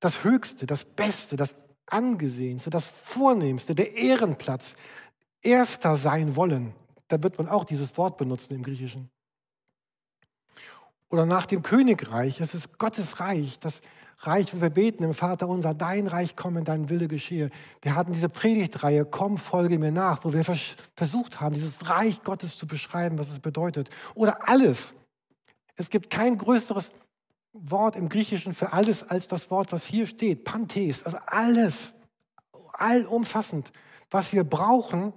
das 0.00 0.24
Höchste, 0.24 0.66
das 0.66 0.84
Beste, 0.84 1.36
das 1.36 1.56
Angesehenste, 1.86 2.70
das 2.70 2.86
Vornehmste, 2.86 3.74
der 3.74 3.96
Ehrenplatz, 3.96 4.74
erster 5.42 5.96
sein 5.96 6.36
wollen. 6.36 6.74
Da 7.08 7.22
wird 7.22 7.38
man 7.38 7.48
auch 7.48 7.64
dieses 7.64 7.96
Wort 7.96 8.16
benutzen 8.16 8.54
im 8.54 8.62
Griechischen. 8.62 9.10
Oder 11.10 11.24
nach 11.24 11.46
dem 11.46 11.62
Königreich, 11.62 12.40
es 12.40 12.54
ist 12.54 12.78
Gottes 12.78 13.20
Reich, 13.20 13.60
das 13.60 13.80
Reich, 14.20 14.54
wo 14.54 14.60
wir 14.60 14.70
beten 14.70 15.04
im 15.04 15.14
Vater 15.14 15.46
unser, 15.46 15.74
dein 15.74 16.06
Reich 16.06 16.34
komme, 16.34 16.62
dein 16.64 16.88
Wille 16.88 17.06
geschehe. 17.06 17.50
Wir 17.82 17.94
hatten 17.94 18.12
diese 18.12 18.28
Predigtreihe, 18.28 19.04
komm, 19.04 19.38
folge 19.38 19.78
mir 19.78 19.92
nach, 19.92 20.24
wo 20.24 20.32
wir 20.32 20.42
versucht 20.42 21.40
haben, 21.40 21.54
dieses 21.54 21.88
Reich 21.88 22.22
Gottes 22.24 22.56
zu 22.56 22.66
beschreiben, 22.66 23.18
was 23.18 23.28
es 23.28 23.38
bedeutet. 23.38 23.90
Oder 24.14 24.48
alles, 24.48 24.94
es 25.76 25.90
gibt 25.90 26.10
kein 26.10 26.38
größeres 26.38 26.92
Wort 27.52 27.96
im 27.96 28.08
Griechischen 28.08 28.52
für 28.52 28.72
alles 28.72 29.02
als 29.02 29.28
das 29.28 29.50
Wort, 29.50 29.72
was 29.72 29.84
hier 29.86 30.06
steht, 30.06 30.44
Panthes, 30.44 31.04
also 31.04 31.18
alles, 31.26 31.92
allumfassend, 32.72 33.72
was 34.10 34.32
wir 34.32 34.44
brauchen 34.44 35.12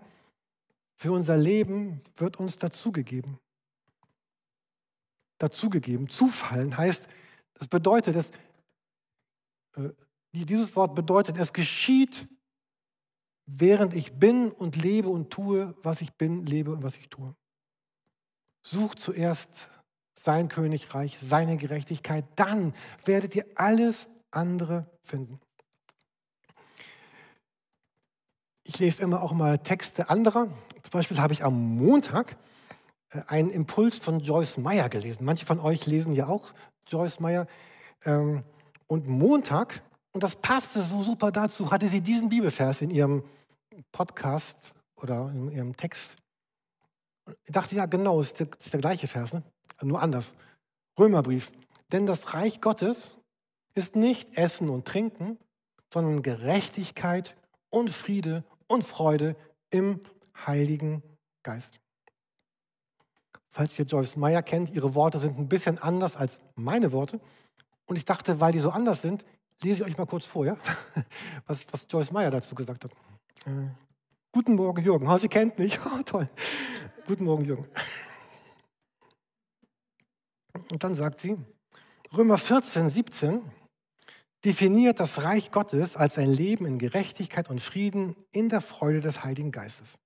für 0.96 1.12
unser 1.12 1.38
Leben, 1.38 2.02
wird 2.16 2.38
uns 2.38 2.58
dazugegeben. 2.58 3.40
Dazugegeben, 5.38 6.10
zufallen 6.10 6.78
heißt, 6.78 7.08
das 7.54 7.68
bedeutet, 7.68 8.16
es, 8.16 8.32
äh, 9.76 9.90
dieses 10.34 10.76
Wort 10.76 10.96
bedeutet, 10.96 11.38
es 11.38 11.54
geschieht, 11.54 12.28
während 13.46 13.96
ich 13.96 14.14
bin 14.14 14.52
und 14.52 14.76
lebe 14.76 15.10
und 15.10 15.30
tue, 15.30 15.76
was 15.82 16.02
ich 16.02 16.14
bin, 16.14 16.46
lebe 16.46 16.72
und 16.72 16.84
was 16.84 16.96
ich 16.98 17.10
tue. 17.10 17.36
Such 18.62 18.96
zuerst 18.96 19.70
sein 20.24 20.50
Königreich, 20.50 21.18
seine 21.22 21.58
Gerechtigkeit, 21.58 22.26
dann 22.36 22.74
werdet 23.06 23.36
ihr 23.36 23.46
alles 23.56 24.08
andere 24.32 24.86
finden. 25.04 25.40
Ich 28.64 28.78
lese 28.80 29.02
immer 29.02 29.24
auch 29.24 29.32
mal 29.32 29.58
Texte 29.58 30.10
anderer. 30.10 30.48
Zum 30.84 30.92
Beispiel 30.92 31.20
habe 31.20 31.34
ich 31.34 31.44
am 31.44 31.78
Montag 31.78 32.38
äh, 33.12 33.22
einen 33.28 33.50
Impuls 33.50 33.98
von 33.98 34.20
Joyce 34.20 34.58
Meyer 34.58 34.90
gelesen. 34.90 35.26
Manche 35.26 35.46
von 35.46 35.60
euch 35.60 35.88
lesen 35.88 36.14
ja 36.14 36.28
auch 36.28 36.52
Joyce 36.88 37.20
Meyer. 37.20 37.48
Ähm, 38.06 38.44
und 38.88 39.08
Montag, 39.08 39.82
und 40.12 40.24
das 40.24 40.36
passte 40.36 40.84
so 40.84 41.04
super 41.04 41.32
dazu, 41.32 41.72
hatte 41.72 41.88
sie 41.88 42.02
diesen 42.02 42.30
Bibelvers 42.30 42.82
in 42.82 42.90
ihrem 42.90 43.24
Podcast 43.92 44.74
oder 44.96 45.32
in 45.34 45.52
ihrem 45.52 45.76
Text. 45.76 46.16
Ich 47.46 47.52
dachte, 47.52 47.76
ja, 47.76 47.86
genau, 47.86 48.22
ist 48.22 48.40
der, 48.40 48.48
ist 48.60 48.74
der 48.74 48.80
gleiche 48.80 49.08
Vers. 49.08 49.34
Ne? 49.34 49.44
Nur 49.82 50.02
anders. 50.02 50.34
Römerbrief. 50.98 51.52
Denn 51.92 52.06
das 52.06 52.34
Reich 52.34 52.62
Gottes 52.62 53.18
ist 53.74 53.96
nicht 53.96 54.38
Essen 54.38 54.70
und 54.70 54.86
Trinken, 54.86 55.38
sondern 55.92 56.22
Gerechtigkeit 56.22 57.36
und 57.70 57.90
Friede 57.90 58.44
und 58.68 58.84
Freude 58.84 59.36
im 59.70 60.02
Heiligen 60.46 61.04
Geist. 61.44 61.80
Falls 63.50 63.78
ihr 63.80 63.86
Joyce 63.86 64.16
Meyer 64.16 64.44
kennt, 64.44 64.70
ihre 64.72 64.94
Worte 64.94 65.18
sind 65.18 65.40
ein 65.40 65.50
bisschen 65.50 65.80
anders 65.80 66.16
als 66.16 66.40
meine 66.56 66.92
Worte. 66.92 67.20
Und 67.86 67.98
ich 67.98 68.06
dachte, 68.06 68.40
weil 68.40 68.52
die 68.52 68.60
so 68.60 68.70
anders 68.70 69.02
sind, 69.02 69.26
lese 69.62 69.84
ich 69.84 69.90
euch 69.90 69.98
mal 69.98 70.06
kurz 70.06 70.26
vor, 70.26 70.46
ja? 70.46 70.58
was, 71.48 71.66
was 71.72 71.88
Joyce 71.90 72.12
Meyer 72.12 72.30
dazu 72.30 72.54
gesagt 72.54 72.84
hat. 72.84 72.92
Äh, 73.46 73.70
guten 74.32 74.54
Morgen, 74.54 74.84
Jürgen. 74.84 75.08
Oh, 75.08 75.18
Sie 75.18 75.28
kennt 75.28 75.58
mich. 75.58 75.80
Oh, 75.86 76.02
toll. 76.04 76.30
Guten 77.08 77.24
Morgen, 77.24 77.46
Jürgen. 77.46 77.66
Und 80.72 80.84
dann 80.84 80.96
sagt 80.96 81.20
sie, 81.20 81.38
Römer 82.16 82.38
14, 82.38 82.90
17 82.90 83.42
definiert 84.46 85.00
das 85.00 85.24
Reich 85.24 85.52
Gottes 85.52 85.96
als 85.96 86.18
ein 86.18 86.30
Leben 86.32 86.66
in 86.66 86.80
Gerechtigkeit 86.80 87.50
und 87.50 87.62
Frieden 87.62 88.16
in 88.32 88.50
der 88.50 88.62
Freude 88.62 89.02
des 89.02 89.24
Heiligen 89.24 89.52
Geistes. 89.52 89.98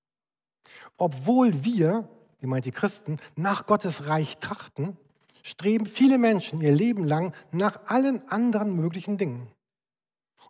Obwohl 0.97 1.63
wir, 1.63 2.09
wie 2.39 2.47
meint 2.47 2.65
die 2.65 2.71
Christen, 2.71 3.17
nach 3.35 3.65
Gottes 3.65 4.07
Reich 4.07 4.37
trachten, 4.37 4.97
streben 5.43 5.85
viele 5.85 6.17
Menschen 6.17 6.61
ihr 6.61 6.71
Leben 6.71 7.03
lang 7.03 7.33
nach 7.51 7.85
allen 7.87 8.27
anderen 8.29 8.75
möglichen 8.75 9.17
Dingen. 9.17 9.47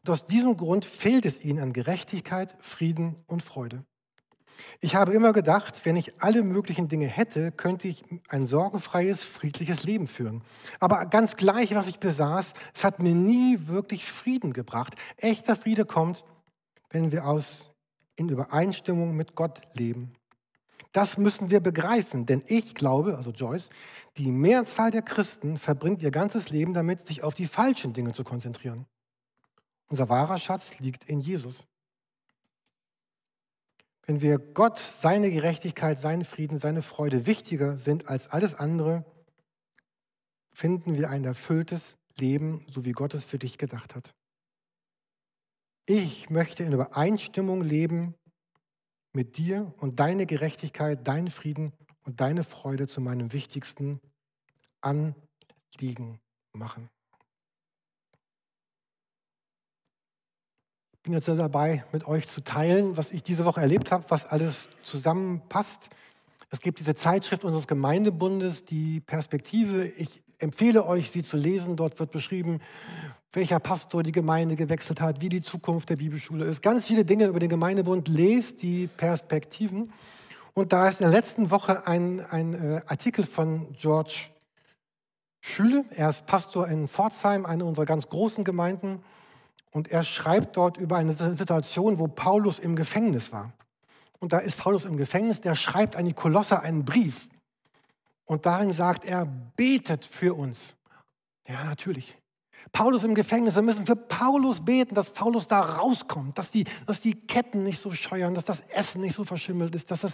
Und 0.01 0.09
aus 0.09 0.27
diesem 0.27 0.57
Grund 0.57 0.85
fehlt 0.85 1.25
es 1.25 1.43
ihnen 1.43 1.59
an 1.59 1.73
Gerechtigkeit, 1.73 2.55
Frieden 2.59 3.15
und 3.25 3.41
Freude. 3.41 3.85
Ich 4.81 4.95
habe 4.95 5.13
immer 5.13 5.33
gedacht, 5.33 5.85
wenn 5.85 5.95
ich 5.95 6.21
alle 6.21 6.43
möglichen 6.43 6.87
Dinge 6.87 7.07
hätte, 7.07 7.51
könnte 7.51 7.87
ich 7.87 8.03
ein 8.29 8.45
sorgenfreies, 8.45 9.23
friedliches 9.23 9.83
Leben 9.83 10.07
führen. 10.07 10.43
Aber 10.79 11.05
ganz 11.05 11.35
gleich, 11.35 11.73
was 11.75 11.87
ich 11.87 11.99
besaß, 11.99 12.53
es 12.73 12.83
hat 12.83 12.99
mir 12.99 13.15
nie 13.15 13.67
wirklich 13.67 14.05
Frieden 14.05 14.53
gebracht. 14.53 14.95
Echter 15.17 15.55
Friede 15.55 15.85
kommt, 15.85 16.25
wenn 16.89 17.11
wir 17.11 17.25
aus, 17.25 17.73
in 18.15 18.29
Übereinstimmung 18.29 19.15
mit 19.15 19.35
Gott 19.35 19.61
leben. 19.73 20.13
Das 20.91 21.17
müssen 21.17 21.49
wir 21.49 21.59
begreifen, 21.59 22.27
denn 22.27 22.43
ich 22.45 22.75
glaube, 22.75 23.17
also 23.17 23.31
Joyce, 23.31 23.69
die 24.17 24.31
Mehrzahl 24.31 24.91
der 24.91 25.01
Christen 25.01 25.57
verbringt 25.57 26.03
ihr 26.03 26.11
ganzes 26.11 26.49
Leben 26.49 26.73
damit, 26.73 27.07
sich 27.07 27.23
auf 27.23 27.33
die 27.33 27.47
falschen 27.47 27.93
Dinge 27.93 28.13
zu 28.13 28.23
konzentrieren. 28.23 28.85
Unser 29.89 30.09
wahrer 30.09 30.37
Schatz 30.37 30.77
liegt 30.79 31.09
in 31.09 31.19
Jesus. 31.19 31.65
Wenn 34.05 34.21
wir 34.21 34.37
Gott, 34.37 34.77
seine 34.77 35.31
Gerechtigkeit, 35.31 35.99
seinen 35.99 36.25
Frieden, 36.25 36.59
seine 36.59 36.81
Freude 36.81 37.25
wichtiger 37.25 37.77
sind 37.77 38.07
als 38.07 38.27
alles 38.29 38.53
andere, 38.55 39.05
finden 40.53 40.95
wir 40.95 41.09
ein 41.09 41.23
erfülltes 41.23 41.97
Leben, 42.17 42.63
so 42.69 42.85
wie 42.85 42.91
Gott 42.91 43.13
es 43.13 43.25
für 43.25 43.39
dich 43.39 43.57
gedacht 43.57 43.95
hat. 43.95 44.13
Ich 45.85 46.29
möchte 46.29 46.63
in 46.63 46.73
Übereinstimmung 46.73 47.61
leben 47.61 48.15
mit 49.13 49.37
dir 49.37 49.73
und 49.77 49.99
deine 49.99 50.25
Gerechtigkeit, 50.25 51.07
deinen 51.07 51.29
Frieden 51.29 51.73
und 52.05 52.21
deine 52.21 52.43
Freude 52.43 52.87
zu 52.87 53.01
meinem 53.01 53.33
wichtigsten 53.33 53.99
Anliegen 54.81 56.19
machen. 56.53 56.89
Bin 61.03 61.13
jetzt 61.13 61.27
dabei, 61.27 61.83
mit 61.91 62.07
euch 62.07 62.29
zu 62.29 62.41
teilen, 62.41 62.95
was 62.95 63.11
ich 63.11 63.23
diese 63.23 63.43
Woche 63.43 63.59
erlebt 63.59 63.91
habe, 63.91 64.05
was 64.07 64.25
alles 64.25 64.69
zusammenpasst. 64.83 65.89
Es 66.49 66.61
gibt 66.61 66.79
diese 66.79 66.95
Zeitschrift 66.95 67.43
unseres 67.43 67.67
Gemeindebundes, 67.67 68.63
die 68.63 69.01
Perspektive. 69.01 69.85
Ich 69.85 70.23
empfehle 70.39 70.85
euch, 70.85 71.11
sie 71.11 71.21
zu 71.21 71.35
lesen. 71.35 71.75
Dort 71.75 71.99
wird 71.99 72.11
beschrieben, 72.11 72.61
welcher 73.33 73.59
Pastor 73.59 74.01
die 74.01 74.13
Gemeinde 74.13 74.55
gewechselt 74.55 75.01
hat, 75.01 75.19
wie 75.19 75.27
die 75.27 75.41
Zukunft 75.41 75.89
der 75.89 75.97
Bibelschule 75.97 76.45
ist. 76.45 76.61
Ganz 76.61 76.87
viele 76.87 77.03
Dinge 77.03 77.25
über 77.25 77.39
den 77.39 77.49
Gemeindebund. 77.49 78.07
Lest 78.07 78.61
die 78.61 78.87
Perspektiven. 78.87 79.91
Und 80.53 80.71
da 80.71 80.87
ist 80.87 81.01
in 81.01 81.09
der 81.09 81.19
letzten 81.19 81.51
Woche 81.51 81.85
ein, 81.85 82.21
ein 82.21 82.53
äh, 82.53 82.81
Artikel 82.85 83.25
von 83.25 83.73
George 83.73 84.29
Schüle. 85.41 85.83
Er 85.89 86.09
ist 86.09 86.25
Pastor 86.27 86.69
in 86.69 86.87
Pforzheim, 86.87 87.45
eine 87.45 87.65
unserer 87.65 87.85
ganz 87.85 88.07
großen 88.07 88.45
Gemeinden. 88.45 89.03
Und 89.73 89.89
er 89.89 90.03
schreibt 90.03 90.55
dort 90.55 90.77
über 90.77 90.97
eine 90.97 91.13
Situation, 91.13 91.97
wo 91.97 92.07
Paulus 92.07 92.59
im 92.59 92.75
Gefängnis 92.75 93.33
war. 93.33 93.53
Und 94.19 94.31
da 94.31 94.37
ist 94.37 94.57
Paulus 94.57 94.85
im 94.85 94.97
Gefängnis, 94.97 95.41
der 95.41 95.55
schreibt 95.55 95.95
an 95.95 96.05
die 96.05 96.13
Kolosse 96.13 96.61
einen 96.61 96.85
Brief. 96.85 97.27
Und 98.25 98.45
darin 98.45 98.71
sagt 98.71 99.03
er, 99.03 99.25
betet 99.25 100.05
für 100.05 100.35
uns. 100.35 100.75
Ja, 101.47 101.63
natürlich. 101.65 102.17
Paulus 102.71 103.03
im 103.03 103.15
Gefängnis, 103.15 103.55
wir 103.55 103.63
müssen 103.63 103.85
für 103.85 103.95
Paulus 103.95 104.63
beten, 104.63 104.95
dass 104.95 105.09
Paulus 105.09 105.47
da 105.47 105.59
rauskommt, 105.59 106.37
dass 106.37 106.51
die, 106.51 106.65
dass 106.85 107.01
die 107.01 107.13
Ketten 107.13 107.63
nicht 107.63 107.79
so 107.81 107.91
scheuern, 107.91 108.33
dass 108.33 108.45
das 108.45 108.61
Essen 108.69 109.01
nicht 109.01 109.15
so 109.15 109.25
verschimmelt 109.25 109.75
ist, 109.75 109.91
dass 109.91 110.01
das, 110.01 110.13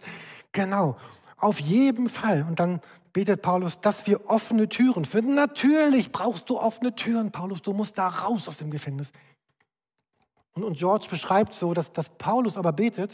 genau, 0.51 0.97
auf 1.37 1.59
jeden 1.59 2.09
Fall. 2.09 2.45
Und 2.47 2.59
dann 2.59 2.81
betet 3.13 3.41
Paulus, 3.41 3.79
dass 3.81 4.07
wir 4.07 4.27
offene 4.29 4.69
Türen 4.69 5.05
finden. 5.05 5.35
Natürlich 5.35 6.11
brauchst 6.11 6.49
du 6.49 6.59
offene 6.59 6.95
Türen, 6.95 7.31
Paulus, 7.31 7.61
du 7.61 7.73
musst 7.73 7.97
da 7.97 8.07
raus 8.07 8.47
aus 8.47 8.57
dem 8.57 8.71
Gefängnis. 8.71 9.11
Und, 10.59 10.65
und 10.65 10.77
George 10.77 11.07
beschreibt 11.09 11.53
so, 11.53 11.73
dass, 11.73 11.93
dass 11.93 12.09
Paulus 12.09 12.57
aber 12.57 12.73
betet, 12.73 13.13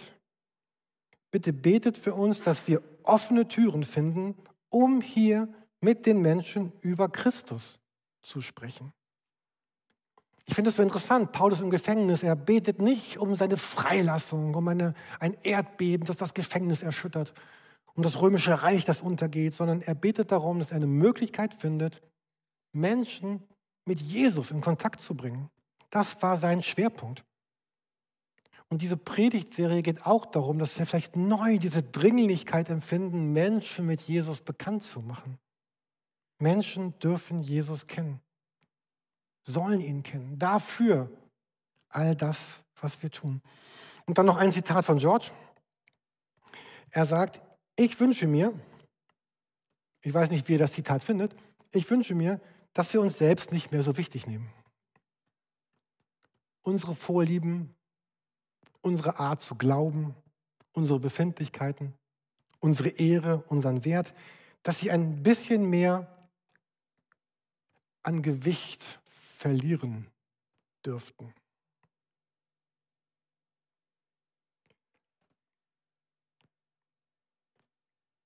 bitte 1.29 1.53
betet 1.53 1.95
für 1.95 2.15
uns, 2.15 2.41
dass 2.41 2.67
wir 2.67 2.81
offene 3.03 3.47
Türen 3.47 3.83
finden, 3.83 4.35
um 4.69 4.99
hier 4.99 5.47
mit 5.79 6.07
den 6.07 6.21
Menschen 6.21 6.71
über 6.81 7.07
Christus 7.07 7.79
zu 8.23 8.41
sprechen. 8.41 8.93
Ich 10.47 10.55
finde 10.55 10.71
es 10.71 10.75
so 10.75 10.81
interessant, 10.81 11.31
Paulus 11.31 11.61
im 11.61 11.69
Gefängnis, 11.69 12.23
er 12.23 12.35
betet 12.35 12.79
nicht 12.79 13.17
um 13.17 13.35
seine 13.35 13.57
Freilassung, 13.57 14.55
um 14.55 14.67
eine, 14.67 14.95
ein 15.19 15.35
Erdbeben, 15.43 16.05
das 16.07 16.17
das 16.17 16.33
Gefängnis 16.33 16.81
erschüttert, 16.81 17.33
um 17.93 18.01
das 18.01 18.21
römische 18.21 18.63
Reich, 18.63 18.85
das 18.85 19.01
untergeht, 19.01 19.53
sondern 19.53 19.81
er 19.81 19.95
betet 19.95 20.31
darum, 20.31 20.59
dass 20.59 20.71
er 20.71 20.77
eine 20.77 20.87
Möglichkeit 20.87 21.53
findet, 21.53 22.01
Menschen 22.73 23.43
mit 23.85 24.01
Jesus 24.01 24.49
in 24.49 24.61
Kontakt 24.61 25.01
zu 25.01 25.15
bringen. 25.15 25.49
Das 25.91 26.21
war 26.23 26.37
sein 26.37 26.63
Schwerpunkt. 26.63 27.23
Und 28.69 28.81
diese 28.81 28.97
Predigtserie 28.97 29.83
geht 29.83 30.05
auch 30.05 30.25
darum, 30.25 30.59
dass 30.59 30.77
wir 30.77 30.85
vielleicht 30.85 31.15
neu 31.15 31.59
diese 31.59 31.83
Dringlichkeit 31.83 32.69
empfinden, 32.69 33.31
Menschen 33.31 33.85
mit 33.85 34.01
Jesus 34.01 34.41
bekannt 34.41 34.83
zu 34.83 35.01
machen. 35.01 35.37
Menschen 36.39 36.97
dürfen 36.99 37.41
Jesus 37.41 37.87
kennen, 37.87 38.19
sollen 39.43 39.81
ihn 39.81 40.03
kennen. 40.03 40.37
Dafür 40.37 41.09
all 41.89 42.15
das, 42.15 42.63
was 42.81 43.01
wir 43.01 43.11
tun. 43.11 43.41
Und 44.05 44.17
dann 44.17 44.25
noch 44.25 44.37
ein 44.37 44.51
Zitat 44.51 44.83
von 44.83 44.97
George. 44.97 45.31
Er 46.91 47.05
sagt, 47.05 47.41
ich 47.75 47.99
wünsche 47.99 48.27
mir, 48.27 48.53
ich 50.03 50.13
weiß 50.13 50.29
nicht, 50.29 50.47
wie 50.47 50.53
ihr 50.53 50.59
das 50.59 50.73
Zitat 50.73 51.03
findet, 51.03 51.35
ich 51.73 51.89
wünsche 51.89 52.15
mir, 52.15 52.41
dass 52.73 52.93
wir 52.93 53.01
uns 53.01 53.17
selbst 53.17 53.51
nicht 53.51 53.71
mehr 53.71 53.83
so 53.83 53.97
wichtig 53.97 54.27
nehmen. 54.27 54.51
Unsere 56.61 56.95
Vorlieben, 56.95 57.74
unsere 58.85 59.19
Art 59.19 59.41
zu 59.41 59.55
glauben, 59.55 60.15
unsere 60.71 60.99
Befindlichkeiten, 60.99 61.95
unsere 62.59 62.89
Ehre, 62.89 63.43
unseren 63.47 63.83
Wert, 63.83 64.13
dass 64.61 64.79
sie 64.79 64.91
ein 64.91 65.23
bisschen 65.23 65.69
mehr 65.69 66.29
an 68.03 68.21
Gewicht 68.21 68.83
verlieren 69.37 70.07
dürften. 70.85 71.33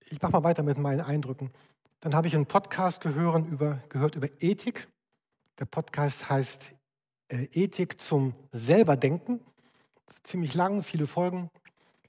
Ich 0.02 0.22
mache 0.22 0.34
mal 0.34 0.44
weiter 0.44 0.64
mit 0.64 0.78
meinen 0.78 1.02
Eindrücken. 1.02 1.54
Dann 2.02 2.14
habe 2.14 2.28
ich 2.28 2.36
einen 2.36 2.48
Podcast 2.48 3.00
gehört 3.00 3.48
über, 3.48 3.82
gehört 3.88 4.16
über 4.16 4.28
Ethik. 4.42 4.90
Der 5.58 5.66
Podcast 5.66 6.30
heißt 6.30 6.76
äh, 7.30 7.48
Ethik 7.54 8.02
zum 8.02 8.34
Selberdenken 8.52 9.40
ziemlich 10.24 10.54
lang, 10.56 10.84
viele 10.84 11.08
Folgen. 11.08 11.50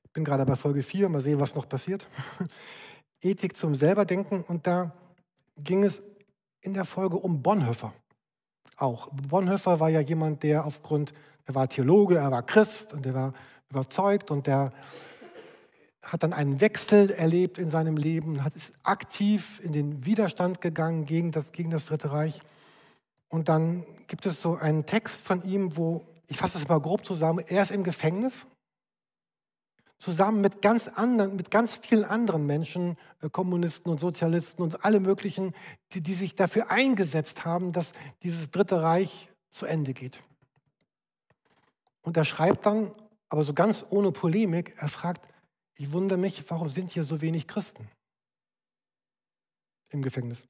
Ich 0.05 0.11
bin 0.13 0.25
gerade 0.25 0.45
bei 0.47 0.57
Folge 0.57 0.83
4, 0.83 1.09
mal 1.09 1.21
sehen, 1.21 1.41
was 1.41 1.55
noch 1.55 1.69
passiert. 1.69 2.07
Ethik 3.23 3.57
zum 3.57 3.75
Selberdenken 3.75 4.43
und 4.43 4.67
da 4.67 4.93
ging 5.59 5.85
es 5.85 6.03
in 6.63 6.75
der 6.75 6.85
Folge 6.85 7.17
um 7.17 7.43
Bonhoeffer. 7.43 7.93
Auch 8.77 9.09
Bonhoeffer 9.13 9.79
war 9.79 9.91
ja 9.91 10.01
jemand, 10.01 10.43
der 10.43 10.65
aufgrund, 10.65 11.13
er 11.47 11.55
war 11.55 11.69
Theologe, 11.69 12.17
er 12.17 12.31
war 12.31 12.43
Christ 12.43 12.93
und 12.93 13.05
er 13.07 13.15
war 13.15 13.35
überzeugt 13.69 14.31
und 14.31 14.47
der 14.47 14.73
hat 16.03 16.23
dann 16.23 16.33
einen 16.33 16.61
Wechsel 16.61 17.11
erlebt 17.11 17.59
in 17.59 17.69
seinem 17.69 17.97
Leben, 17.97 18.43
hat 18.43 18.57
ist 18.57 18.73
aktiv 18.83 19.61
in 19.63 19.73
den 19.73 20.05
Widerstand 20.07 20.61
gegangen 20.61 21.05
gegen 21.05 21.31
das, 21.31 21.53
gegen 21.53 21.71
das 21.71 21.87
Dritte 21.87 22.11
Reich. 22.11 22.41
Und 23.29 23.49
dann 23.49 23.85
gibt 24.09 24.27
es 24.27 24.41
so 24.41 24.57
einen 24.57 24.87
Text 24.87 25.25
von 25.25 25.43
ihm, 25.45 25.77
wo 25.77 26.05
ich 26.31 26.39
fasse 26.39 26.59
das 26.59 26.69
mal 26.69 26.81
grob 26.81 27.05
zusammen, 27.05 27.45
er 27.49 27.63
ist 27.63 27.73
im 27.73 27.85
Gefängnis, 27.85 28.47
zusammen 29.99 30.41
mit 30.41 30.63
ganz 30.63 30.89
anderen, 30.89 31.37
mit 31.37 31.51
ganz 31.51 31.77
vielen 31.77 32.05
anderen 32.05 32.47
Menschen, 32.47 32.97
äh, 33.21 33.29
Kommunisten 33.29 33.91
und 33.91 34.01
Sozialisten 34.01 34.63
und 34.63 34.85
alle 34.85 34.99
möglichen, 34.99 35.55
die, 35.93 36.01
die 36.01 36.15
sich 36.15 36.35
dafür 36.35 36.71
eingesetzt 36.71 37.45
haben, 37.45 37.73
dass 37.73 37.93
dieses 38.23 38.51
Dritte 38.51 38.81
Reich 38.81 39.29
zu 39.51 39.67
Ende 39.67 39.93
geht. 39.93 40.23
Und 42.03 42.17
er 42.17 42.25
schreibt 42.25 42.65
dann, 42.65 42.95
aber 43.29 43.45
so 43.45 43.53
ganz 43.53 43.85
ohne 43.91 44.11
Polemik, 44.11 44.75
er 44.79 44.89
fragt, 44.89 45.29
ich 45.77 45.93
wundere 45.93 46.19
mich, 46.19 46.49
warum 46.51 46.71
sind 46.71 46.91
hier 46.91 47.05
so 47.05 47.21
wenig 47.21 47.47
Christen 47.47 47.89
im 49.91 50.03
Gefängnis? 50.03 50.47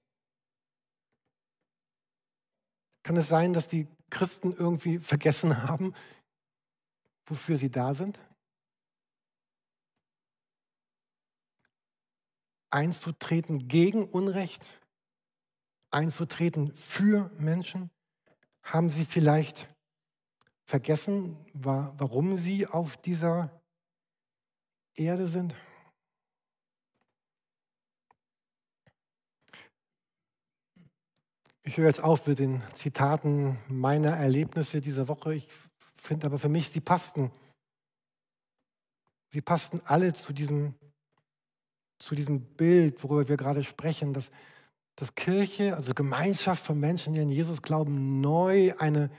Kann 3.03 3.17
es 3.17 3.29
sein, 3.29 3.53
dass 3.53 3.67
die 3.67 3.89
Christen 4.11 4.53
irgendwie 4.53 4.99
vergessen 4.99 5.63
haben, 5.63 5.95
wofür 7.27 7.57
sie 7.57 7.71
da 7.71 7.95
sind? 7.95 8.19
Einzutreten 12.71 13.69
gegen 13.69 14.05
Unrecht, 14.09 14.65
einzutreten 15.91 16.73
für 16.73 17.31
Menschen? 17.39 17.91
Haben 18.63 18.91
sie 18.91 19.05
vielleicht 19.05 19.69
vergessen, 20.67 21.37
warum 21.55 22.37
sie 22.37 22.67
auf 22.67 22.97
dieser 22.97 23.61
Erde 24.95 25.27
sind? 25.27 25.55
Ich 31.63 31.77
höre 31.77 31.89
jetzt 31.89 32.03
auf 32.03 32.27
mit 32.27 32.39
den 32.39 32.63
Zitaten 32.73 33.59
meiner 33.69 34.11
Erlebnisse 34.11 34.81
dieser 34.81 35.09
Woche. 35.09 35.35
Ich 35.35 35.49
finde 35.93 36.27
aber 36.27 36.39
für 36.39 36.49
mich, 36.49 36.71
sie 36.71 36.81
passten. 36.81 37.31
Sie 39.29 39.43
passten 39.43 39.83
alle 39.85 40.15
zu 40.15 40.33
diesem, 40.33 40.75
zu 41.99 42.15
diesem 42.15 42.41
Bild, 42.41 43.05
worüber 43.05 43.29
wir 43.29 43.37
gerade 43.37 43.63
sprechen, 43.63 44.15
dass, 44.15 44.31
dass 44.97 45.15
Kirche, 45.15 45.77
also 45.77 45.93
Gemeinschaft 45.93 46.65
von 46.65 46.81
Menschen, 46.81 47.13
die 47.13 47.21
an 47.21 47.29
Jesus 47.29 47.61
glauben, 47.61 48.23
neu 48.23 48.73
eine 48.79 49.11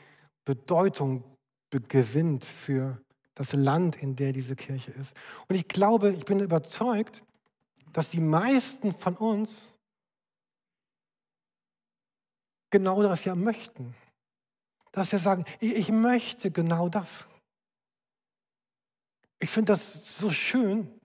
Bedeutung 0.43 1.23
gewinnt 1.69 2.43
für 2.43 2.99
das 3.35 3.53
Land, 3.53 4.01
in 4.01 4.15
der 4.15 4.33
diese 4.33 4.55
Kirche 4.55 4.91
ist. 4.91 5.15
Und 5.47 5.55
ich 5.55 5.67
glaube, 5.67 6.11
ich 6.11 6.25
bin 6.25 6.39
überzeugt, 6.39 7.23
dass 7.93 8.09
die 8.09 8.19
meisten 8.19 8.93
von 8.93 9.15
uns 9.15 9.77
genau 12.71 13.03
das 13.03 13.23
ja 13.23 13.35
möchten. 13.35 13.95
Dass 14.91 15.11
wir 15.11 15.19
sagen, 15.19 15.45
ich, 15.59 15.75
ich 15.75 15.89
möchte 15.89 16.49
genau 16.51 16.89
das. 16.89 17.27
Ich 19.39 19.49
finde 19.49 19.73
das 19.73 20.17
so 20.17 20.31
schön. 20.31 20.99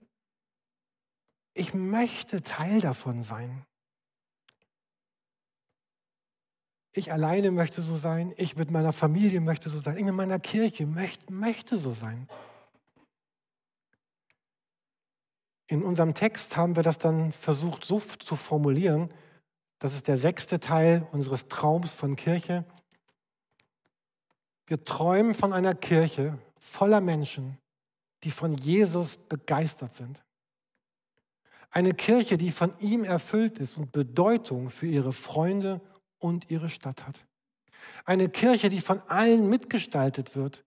Ich 1.53 1.73
möchte 1.73 2.41
Teil 2.41 2.81
davon 2.81 3.21
sein. 3.21 3.65
Ich 6.93 7.11
alleine 7.11 7.51
möchte 7.51 7.81
so 7.81 7.95
sein, 7.95 8.33
ich 8.37 8.55
mit 8.55 8.71
meiner 8.71 8.91
Familie 8.91 9.39
möchte 9.39 9.69
so 9.69 9.77
sein, 9.77 9.97
ich 9.97 10.03
mit 10.03 10.15
meiner 10.15 10.39
Kirche 10.39 10.87
möchte, 10.87 11.31
möchte 11.31 11.77
so 11.77 11.93
sein. 11.93 12.27
In 15.67 15.83
unserem 15.83 16.13
Text 16.13 16.57
haben 16.57 16.75
wir 16.75 16.81
das 16.81 16.97
dann 16.97 17.31
versucht 17.31 17.85
so 17.85 17.99
zu 17.99 18.35
formulieren, 18.35 19.13
das 19.79 19.93
ist 19.93 20.07
der 20.07 20.17
sechste 20.17 20.59
Teil 20.59 21.07
unseres 21.11 21.47
Traums 21.47 21.93
von 21.93 22.15
Kirche. 22.15 22.65
Wir 24.65 24.83
träumen 24.83 25.33
von 25.33 25.53
einer 25.53 25.75
Kirche 25.75 26.37
voller 26.59 27.01
Menschen, 27.01 27.57
die 28.23 28.31
von 28.31 28.55
Jesus 28.55 29.17
begeistert 29.17 29.93
sind. 29.93 30.23
Eine 31.69 31.93
Kirche, 31.93 32.37
die 32.37 32.51
von 32.51 32.77
ihm 32.79 33.03
erfüllt 33.03 33.59
ist 33.59 33.77
und 33.77 33.91
Bedeutung 33.91 34.69
für 34.69 34.87
ihre 34.87 35.13
Freunde 35.13 35.81
und 36.17 36.49
ihre 36.49 36.69
Stadt 36.69 37.05
hat. 37.05 37.25
Eine 38.05 38.29
Kirche, 38.29 38.69
die 38.69 38.81
von 38.81 39.01
allen 39.01 39.49
mitgestaltet 39.49 40.35
wird 40.35 40.63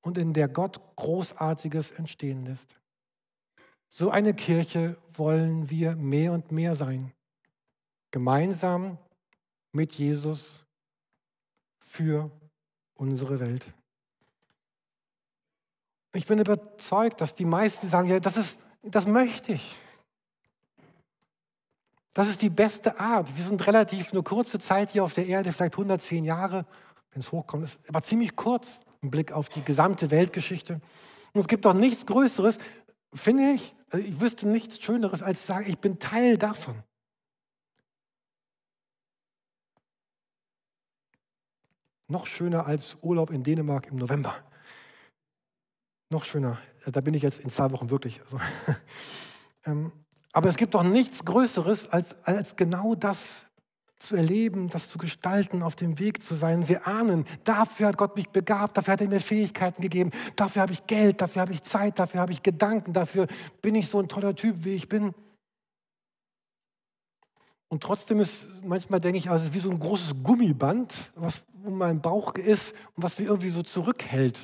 und 0.00 0.18
in 0.18 0.32
der 0.32 0.48
Gott 0.48 0.80
Großartiges 0.96 1.92
entstehen 1.92 2.44
lässt. 2.44 2.76
So 3.88 4.10
eine 4.10 4.34
Kirche 4.34 4.96
wollen 5.12 5.70
wir 5.70 5.96
mehr 5.96 6.32
und 6.32 6.50
mehr 6.50 6.74
sein. 6.74 7.12
Gemeinsam 8.14 8.96
mit 9.72 9.94
Jesus 9.94 10.64
für 11.80 12.30
unsere 12.94 13.40
Welt. 13.40 13.66
Ich 16.12 16.24
bin 16.24 16.38
überzeugt, 16.38 17.20
dass 17.20 17.34
die 17.34 17.44
meisten 17.44 17.88
sagen, 17.88 18.08
ja, 18.08 18.20
das, 18.20 18.36
ist, 18.36 18.60
das 18.84 19.08
möchte 19.08 19.54
ich. 19.54 19.74
Das 22.12 22.28
ist 22.28 22.40
die 22.40 22.50
beste 22.50 23.00
Art. 23.00 23.36
Wir 23.36 23.44
sind 23.46 23.66
relativ 23.66 24.12
eine 24.12 24.22
kurze 24.22 24.60
Zeit 24.60 24.90
hier 24.90 25.02
auf 25.02 25.14
der 25.14 25.26
Erde, 25.26 25.52
vielleicht 25.52 25.74
110 25.74 26.24
Jahre, 26.24 26.66
wenn 27.10 27.18
es 27.18 27.32
hochkommt. 27.32 27.64
Das 27.64 27.74
ist 27.74 27.88
aber 27.88 28.02
ziemlich 28.02 28.36
kurz 28.36 28.82
im 29.02 29.10
Blick 29.10 29.32
auf 29.32 29.48
die 29.48 29.64
gesamte 29.64 30.12
Weltgeschichte. 30.12 30.74
Und 31.32 31.40
es 31.40 31.48
gibt 31.48 31.64
doch 31.64 31.74
nichts 31.74 32.06
Größeres, 32.06 32.58
finde 33.12 33.54
ich, 33.54 33.74
also 33.90 34.06
ich 34.06 34.20
wüsste 34.20 34.46
nichts 34.46 34.80
Schöneres, 34.80 35.20
als 35.20 35.40
zu 35.40 35.46
sagen, 35.48 35.64
ich 35.66 35.80
bin 35.80 35.98
Teil 35.98 36.38
davon. 36.38 36.80
Noch 42.08 42.26
schöner 42.26 42.66
als 42.66 42.96
Urlaub 43.00 43.30
in 43.30 43.42
Dänemark 43.42 43.88
im 43.88 43.96
November. 43.96 44.34
Noch 46.10 46.24
schöner. 46.24 46.58
Da 46.86 47.00
bin 47.00 47.14
ich 47.14 47.22
jetzt 47.22 47.42
in 47.42 47.50
zwei 47.50 47.70
Wochen 47.70 47.90
wirklich. 47.90 48.20
Also, 48.20 48.38
ähm, 49.66 49.92
aber 50.32 50.48
es 50.48 50.56
gibt 50.56 50.74
doch 50.74 50.82
nichts 50.82 51.24
Größeres, 51.24 51.88
als, 51.88 52.22
als 52.24 52.56
genau 52.56 52.94
das 52.94 53.46
zu 53.98 54.16
erleben, 54.16 54.68
das 54.68 54.88
zu 54.88 54.98
gestalten, 54.98 55.62
auf 55.62 55.76
dem 55.76 55.98
Weg 55.98 56.22
zu 56.22 56.34
sein. 56.34 56.68
Wir 56.68 56.86
ahnen, 56.86 57.24
dafür 57.44 57.88
hat 57.88 57.96
Gott 57.96 58.16
mich 58.16 58.28
begabt, 58.28 58.76
dafür 58.76 58.92
hat 58.92 59.00
er 59.00 59.08
mir 59.08 59.20
Fähigkeiten 59.20 59.80
gegeben, 59.80 60.10
dafür 60.36 60.62
habe 60.62 60.72
ich 60.72 60.86
Geld, 60.86 61.20
dafür 61.20 61.42
habe 61.42 61.52
ich 61.52 61.62
Zeit, 61.62 61.98
dafür 61.98 62.20
habe 62.20 62.32
ich 62.32 62.42
Gedanken, 62.42 62.92
dafür 62.92 63.26
bin 63.62 63.74
ich 63.74 63.88
so 63.88 64.00
ein 64.00 64.08
toller 64.08 64.34
Typ, 64.34 64.64
wie 64.64 64.74
ich 64.74 64.88
bin. 64.88 65.14
Und 67.74 67.82
trotzdem 67.82 68.20
ist, 68.20 68.62
manchmal 68.62 69.00
denke 69.00 69.18
ich, 69.18 69.28
also 69.28 69.42
es 69.42 69.48
ist 69.48 69.54
wie 69.56 69.58
so 69.58 69.68
ein 69.68 69.80
großes 69.80 70.14
Gummiband, 70.22 70.94
was 71.16 71.42
um 71.64 71.76
meinen 71.76 72.00
Bauch 72.00 72.36
ist 72.36 72.72
und 72.94 73.02
was 73.02 73.18
mich 73.18 73.26
irgendwie 73.26 73.48
so 73.48 73.64
zurückhält, 73.64 74.38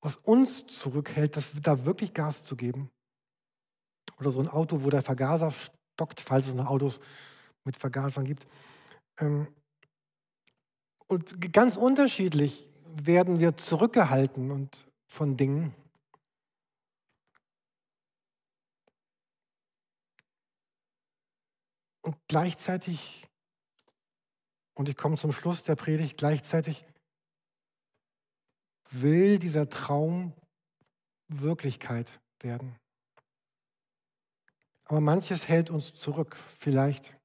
was 0.00 0.16
uns 0.16 0.66
zurückhält, 0.66 1.36
das, 1.36 1.52
da 1.62 1.84
wirklich 1.84 2.12
Gas 2.12 2.42
zu 2.42 2.56
geben. 2.56 2.90
Oder 4.18 4.32
so 4.32 4.40
ein 4.40 4.48
Auto, 4.48 4.82
wo 4.82 4.90
der 4.90 5.02
Vergaser 5.02 5.52
stockt, 5.52 6.20
falls 6.20 6.48
es 6.48 6.54
noch 6.54 6.66
Autos 6.66 6.98
mit 7.62 7.76
Vergasern 7.76 8.24
gibt. 8.24 8.44
Ähm, 9.20 9.46
und 11.06 11.52
ganz 11.52 11.76
unterschiedlich 11.76 12.68
werden 12.86 13.38
wir 13.38 13.56
zurückgehalten 13.56 14.50
und 14.50 14.84
von 15.06 15.36
Dingen. 15.36 15.72
Und 22.04 22.16
gleichzeitig, 22.28 23.26
und 24.74 24.90
ich 24.90 24.96
komme 24.96 25.16
zum 25.16 25.32
Schluss 25.32 25.62
der 25.62 25.74
Predigt, 25.74 26.18
gleichzeitig 26.18 26.84
will 28.90 29.38
dieser 29.38 29.70
Traum 29.70 30.34
Wirklichkeit 31.28 32.12
werden. 32.40 32.76
Aber 34.84 35.00
manches 35.00 35.48
hält 35.48 35.70
uns 35.70 35.94
zurück, 35.94 36.36
vielleicht. 36.36 37.16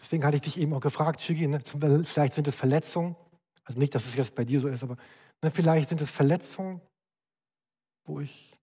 Deswegen 0.00 0.24
hatte 0.24 0.36
ich 0.38 0.42
dich 0.42 0.56
eben 0.56 0.74
auch 0.74 0.80
gefragt, 0.80 1.20
Shigi, 1.20 1.46
ne? 1.46 1.62
vielleicht 2.04 2.34
sind 2.34 2.48
es 2.48 2.56
Verletzungen. 2.56 3.14
Also 3.62 3.78
nicht, 3.78 3.94
dass 3.94 4.04
es 4.04 4.16
jetzt 4.16 4.34
bei 4.34 4.44
dir 4.44 4.58
so 4.58 4.66
ist, 4.66 4.82
aber 4.82 4.96
ne, 5.42 5.50
vielleicht 5.52 5.90
sind 5.90 6.00
es 6.00 6.10
Verletzungen, 6.10 6.80
wo 8.04 8.18
ich, 8.18 8.58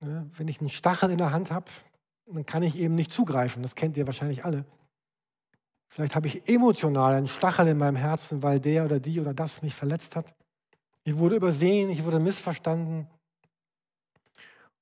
ne, 0.00 0.28
wenn 0.34 0.48
ich 0.48 0.58
einen 0.58 0.70
Stachel 0.70 1.12
in 1.12 1.18
der 1.18 1.30
Hand 1.30 1.52
habe, 1.52 1.70
dann 2.30 2.46
kann 2.46 2.62
ich 2.62 2.76
eben 2.76 2.94
nicht 2.94 3.12
zugreifen. 3.12 3.62
Das 3.62 3.74
kennt 3.74 3.96
ihr 3.96 4.06
wahrscheinlich 4.06 4.44
alle. 4.44 4.64
Vielleicht 5.88 6.14
habe 6.14 6.26
ich 6.26 6.48
emotional 6.48 7.14
einen 7.14 7.28
Stachel 7.28 7.68
in 7.68 7.78
meinem 7.78 7.96
Herzen, 7.96 8.42
weil 8.42 8.60
der 8.60 8.84
oder 8.84 9.00
die 9.00 9.20
oder 9.20 9.34
das 9.34 9.62
mich 9.62 9.74
verletzt 9.74 10.16
hat. 10.16 10.34
Ich 11.04 11.16
wurde 11.16 11.36
übersehen, 11.36 11.88
ich 11.88 12.04
wurde 12.04 12.18
missverstanden. 12.18 13.06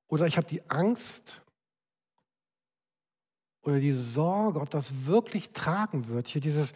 Oder 0.09 0.27
ich 0.27 0.37
habe 0.37 0.47
die 0.47 0.69
Angst, 0.69 1.43
oder 3.67 3.81
die 3.81 3.93
Sorge, 3.93 4.61
ob 4.61 4.71
das 4.71 5.07
wirklich 5.07 5.53
tragen 5.53 6.09
wird. 6.09 6.29
Hier 6.29 6.41
dieses, 6.41 6.73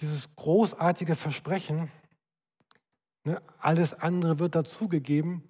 dieses 0.00 0.34
großartige 0.36 1.14
Versprechen, 1.14 1.90
ne, 3.24 3.40
alles 3.58 3.94
andere 3.94 4.38
wird 4.38 4.54
dazugegeben. 4.54 5.42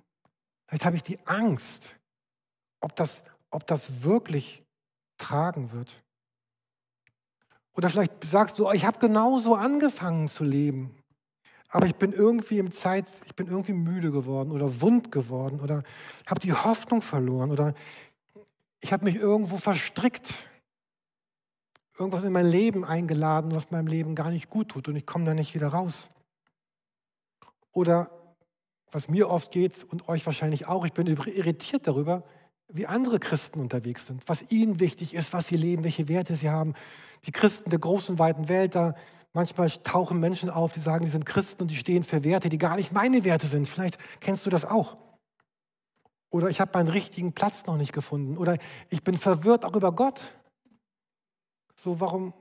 Vielleicht 0.66 0.84
habe 0.84 0.96
ich 0.96 1.02
die 1.02 1.24
Angst, 1.26 1.96
ob 2.80 2.96
das, 2.96 3.22
ob 3.52 3.66
das 3.66 4.02
wirklich 4.02 4.64
tragen 5.18 5.72
wird. 5.72 6.02
Oder 7.74 7.88
vielleicht 7.88 8.24
sagst 8.24 8.58
du, 8.58 8.70
ich 8.72 8.84
habe 8.84 8.98
genauso 8.98 9.54
angefangen 9.54 10.28
zu 10.28 10.44
leben, 10.44 10.94
aber 11.70 11.86
ich 11.86 11.94
bin 11.94 12.12
irgendwie 12.12 12.58
im 12.58 12.70
Zeit, 12.70 13.06
ich 13.24 13.34
bin 13.34 13.46
irgendwie 13.46 13.72
müde 13.72 14.10
geworden 14.10 14.50
oder 14.50 14.82
wund 14.82 15.10
geworden 15.10 15.60
oder 15.60 15.82
habe 16.26 16.40
die 16.40 16.52
Hoffnung 16.52 17.00
verloren 17.00 17.50
oder 17.50 17.74
ich 18.80 18.92
habe 18.92 19.04
mich 19.04 19.14
irgendwo 19.14 19.56
verstrickt, 19.56 20.50
irgendwas 21.98 22.24
in 22.24 22.32
mein 22.32 22.46
Leben 22.46 22.84
eingeladen, 22.84 23.54
was 23.54 23.70
meinem 23.70 23.86
Leben 23.86 24.14
gar 24.14 24.30
nicht 24.30 24.50
gut 24.50 24.68
tut 24.68 24.88
und 24.88 24.96
ich 24.96 25.06
komme 25.06 25.24
da 25.24 25.32
nicht 25.32 25.54
wieder 25.54 25.68
raus. 25.68 26.10
Oder 27.72 28.10
was 28.90 29.08
mir 29.08 29.30
oft 29.30 29.50
geht 29.50 29.84
und 29.84 30.08
euch 30.08 30.26
wahrscheinlich 30.26 30.66
auch, 30.66 30.84
ich 30.84 30.92
bin 30.92 31.06
irritiert 31.06 31.86
darüber, 31.86 32.22
wie 32.72 32.86
andere 32.86 33.18
Christen 33.18 33.60
unterwegs 33.60 34.06
sind, 34.06 34.22
was 34.28 34.50
ihnen 34.50 34.80
wichtig 34.80 35.14
ist, 35.14 35.32
was 35.32 35.48
sie 35.48 35.56
leben, 35.56 35.84
welche 35.84 36.08
Werte 36.08 36.36
sie 36.36 36.50
haben. 36.50 36.74
Die 37.26 37.32
Christen 37.32 37.70
der 37.70 37.78
großen, 37.78 38.18
weiten 38.18 38.48
Welt, 38.48 38.74
da 38.74 38.94
manchmal 39.32 39.70
tauchen 39.70 40.20
Menschen 40.20 40.50
auf, 40.50 40.72
die 40.72 40.80
sagen, 40.80 41.04
die 41.04 41.10
sind 41.10 41.26
Christen 41.26 41.62
und 41.62 41.70
die 41.70 41.76
stehen 41.76 42.04
für 42.04 42.24
Werte, 42.24 42.48
die 42.48 42.58
gar 42.58 42.76
nicht 42.76 42.92
meine 42.92 43.24
Werte 43.24 43.46
sind. 43.46 43.68
Vielleicht 43.68 43.98
kennst 44.20 44.46
du 44.46 44.50
das 44.50 44.64
auch. 44.64 44.96
Oder 46.30 46.48
ich 46.48 46.60
habe 46.60 46.70
meinen 46.74 46.88
richtigen 46.88 47.32
Platz 47.32 47.66
noch 47.66 47.76
nicht 47.76 47.92
gefunden. 47.92 48.38
Oder 48.38 48.56
ich 48.88 49.04
bin 49.04 49.16
verwirrt 49.16 49.64
auch 49.64 49.76
über 49.76 49.92
Gott. 49.92 50.34
So, 51.76 52.00
warum, 52.00 52.32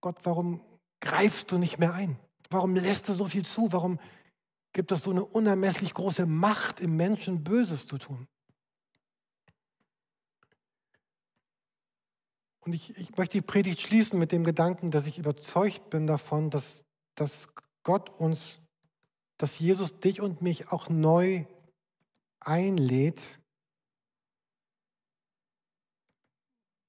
Gott, 0.00 0.16
warum 0.24 0.60
greifst 1.00 1.52
du 1.52 1.58
nicht 1.58 1.78
mehr 1.78 1.92
ein? 1.92 2.18
Warum 2.48 2.74
lässt 2.74 3.08
du 3.08 3.12
so 3.12 3.26
viel 3.26 3.44
zu? 3.44 3.72
Warum 3.72 3.98
gibt 4.74 4.92
es 4.92 5.02
so 5.02 5.10
eine 5.10 5.24
unermesslich 5.24 5.94
große 5.94 6.26
Macht 6.26 6.80
im 6.80 6.96
Menschen, 6.96 7.42
Böses 7.42 7.86
zu 7.86 7.96
tun? 7.96 8.28
Und 12.60 12.74
ich, 12.74 12.96
ich 12.98 13.16
möchte 13.16 13.38
die 13.38 13.46
Predigt 13.46 13.80
schließen 13.80 14.18
mit 14.18 14.32
dem 14.32 14.42
Gedanken, 14.42 14.90
dass 14.90 15.06
ich 15.06 15.18
überzeugt 15.18 15.90
bin 15.90 16.06
davon, 16.06 16.50
dass, 16.50 16.82
dass 17.14 17.48
Gott 17.82 18.10
uns, 18.20 18.60
dass 19.36 19.58
Jesus 19.58 20.00
dich 20.00 20.20
und 20.20 20.42
mich 20.42 20.72
auch 20.72 20.88
neu 20.88 21.44
einlädt, 22.40 23.20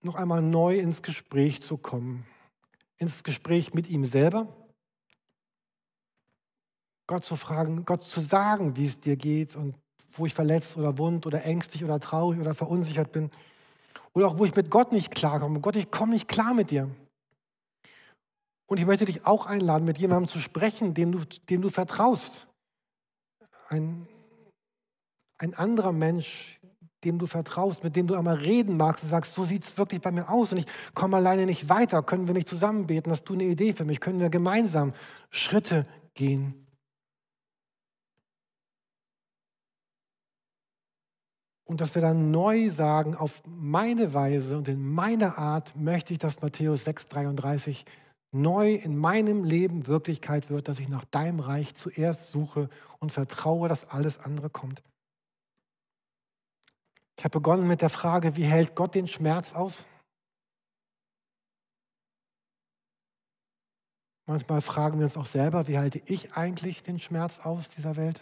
noch 0.01 0.15
einmal 0.15 0.41
neu 0.41 0.77
ins 0.77 1.01
Gespräch 1.01 1.61
zu 1.61 1.77
kommen. 1.77 2.25
Ins 2.97 3.23
Gespräch 3.23 3.73
mit 3.73 3.89
ihm 3.89 4.05
selber. 4.05 4.64
Gott 7.07 7.23
zu 7.23 7.35
fragen, 7.35 7.85
Gott 7.85 8.03
zu 8.03 8.19
sagen, 8.19 8.75
wie 8.77 8.85
es 8.85 8.99
dir 8.99 9.15
geht 9.15 9.55
und 9.55 9.75
wo 10.17 10.25
ich 10.25 10.33
verletzt 10.33 10.77
oder 10.77 10.97
wund 10.97 11.25
oder 11.25 11.43
ängstlich 11.43 11.83
oder 11.83 11.99
traurig 11.99 12.39
oder 12.39 12.55
verunsichert 12.55 13.11
bin. 13.11 13.31
Oder 14.13 14.27
auch 14.27 14.37
wo 14.37 14.45
ich 14.45 14.55
mit 14.55 14.69
Gott 14.69 14.91
nicht 14.91 15.13
klarkomme. 15.13 15.59
Gott, 15.59 15.75
ich 15.75 15.91
komme 15.91 16.13
nicht 16.13 16.27
klar 16.27 16.53
mit 16.53 16.71
dir. 16.71 16.89
Und 18.67 18.79
ich 18.79 18.85
möchte 18.85 19.05
dich 19.05 19.25
auch 19.25 19.45
einladen, 19.45 19.85
mit 19.85 19.97
jemandem 19.97 20.27
zu 20.27 20.39
sprechen, 20.39 20.93
dem 20.93 21.11
du, 21.11 21.19
dem 21.49 21.61
du 21.61 21.69
vertraust. 21.69 22.47
ein, 23.69 24.07
ein 25.37 25.53
anderer 25.53 25.91
Mensch, 25.91 26.59
dem 27.03 27.19
du 27.19 27.27
vertraust, 27.27 27.83
mit 27.83 27.95
dem 27.95 28.07
du 28.07 28.15
einmal 28.15 28.35
reden 28.35 28.77
magst 28.77 29.03
und 29.03 29.11
sagst, 29.11 29.33
so 29.33 29.43
sieht 29.43 29.63
es 29.63 29.77
wirklich 29.77 30.01
bei 30.01 30.11
mir 30.11 30.29
aus 30.29 30.51
und 30.51 30.59
ich 30.59 30.65
komme 30.95 31.17
alleine 31.17 31.45
nicht 31.45 31.69
weiter, 31.69 32.01
können 32.01 32.25
wir 32.25 32.33
nicht 32.33 32.49
zusammen 32.49 32.87
beten, 32.87 33.11
hast 33.11 33.25
du 33.25 33.33
eine 33.33 33.43
Idee 33.43 33.73
für 33.73 33.85
mich, 33.85 33.99
können 33.99 34.19
wir 34.19 34.29
gemeinsam 34.29 34.93
Schritte 35.29 35.85
gehen. 36.15 36.64
Und 41.65 41.81
dass 41.81 41.95
wir 41.95 42.01
dann 42.01 42.29
neu 42.29 42.69
sagen, 42.69 43.15
auf 43.15 43.41
meine 43.45 44.13
Weise 44.13 44.57
und 44.57 44.67
in 44.67 44.87
meiner 44.87 45.37
Art 45.39 45.75
möchte 45.75 46.13
ich, 46.13 46.19
dass 46.19 46.41
Matthäus 46.41 46.85
6,33 46.85 47.85
neu 48.31 48.75
in 48.75 48.97
meinem 48.97 49.43
Leben 49.43 49.87
Wirklichkeit 49.87 50.49
wird, 50.49 50.67
dass 50.67 50.79
ich 50.79 50.89
nach 50.89 51.05
deinem 51.05 51.39
Reich 51.39 51.73
zuerst 51.73 52.31
suche 52.31 52.69
und 52.99 53.11
vertraue, 53.11 53.67
dass 53.67 53.89
alles 53.89 54.19
andere 54.19 54.49
kommt. 54.49 54.83
Ich 57.17 57.23
habe 57.23 57.39
begonnen 57.39 57.67
mit 57.67 57.81
der 57.81 57.89
Frage, 57.89 58.35
wie 58.35 58.43
hält 58.43 58.75
Gott 58.75 58.93
den 58.93 59.07
Schmerz 59.07 59.53
aus? 59.53 59.85
Manchmal 64.27 64.61
fragen 64.61 64.99
wir 64.99 65.05
uns 65.05 65.17
auch 65.17 65.25
selber, 65.25 65.67
wie 65.67 65.77
halte 65.77 66.01
ich 66.05 66.33
eigentlich 66.33 66.83
den 66.83 66.99
Schmerz 66.99 67.39
aus 67.39 67.69
dieser 67.69 67.95
Welt 67.95 68.21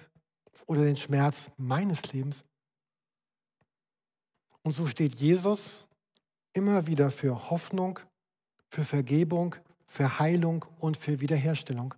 oder 0.67 0.83
den 0.83 0.97
Schmerz 0.97 1.49
meines 1.57 2.13
Lebens? 2.13 2.45
Und 4.63 4.71
so 4.71 4.87
steht 4.87 5.15
Jesus 5.15 5.87
immer 6.53 6.87
wieder 6.87 7.11
für 7.11 7.49
Hoffnung, 7.49 7.99
für 8.69 8.83
Vergebung, 8.83 9.55
für 9.87 10.19
Heilung 10.19 10.65
und 10.79 10.97
für 10.97 11.19
Wiederherstellung. 11.19 11.93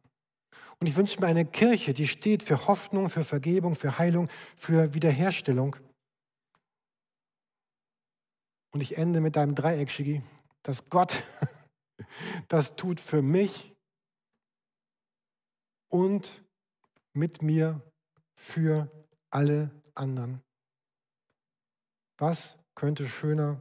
Und 0.80 0.88
ich 0.88 0.96
wünsche 0.96 1.20
mir 1.20 1.28
eine 1.28 1.46
Kirche, 1.46 1.94
die 1.94 2.08
steht 2.08 2.44
für 2.44 2.68
Hoffnung, 2.68 3.10
für 3.10 3.24
Vergebung, 3.24 3.76
für 3.76 3.98
Heilung, 3.98 4.30
für 4.58 4.94
Wiederherstellung. 4.94 5.76
Und 8.74 8.82
ich 8.82 8.98
ende 8.98 9.22
mit 9.22 9.38
deinem 9.38 9.56
Dreieck, 9.56 9.90
Shigi, 9.90 10.22
dass 10.64 10.90
Gott 10.90 11.16
das 12.50 12.76
tut 12.76 13.00
für 13.00 13.22
mich 13.22 13.74
und 15.90 16.44
mit 17.14 17.42
mir 17.42 17.82
für 18.36 18.92
alle 19.30 19.72
anderen. 19.94 20.45
Was 22.18 22.58
könnte 22.76 23.08
schöner 23.10 23.60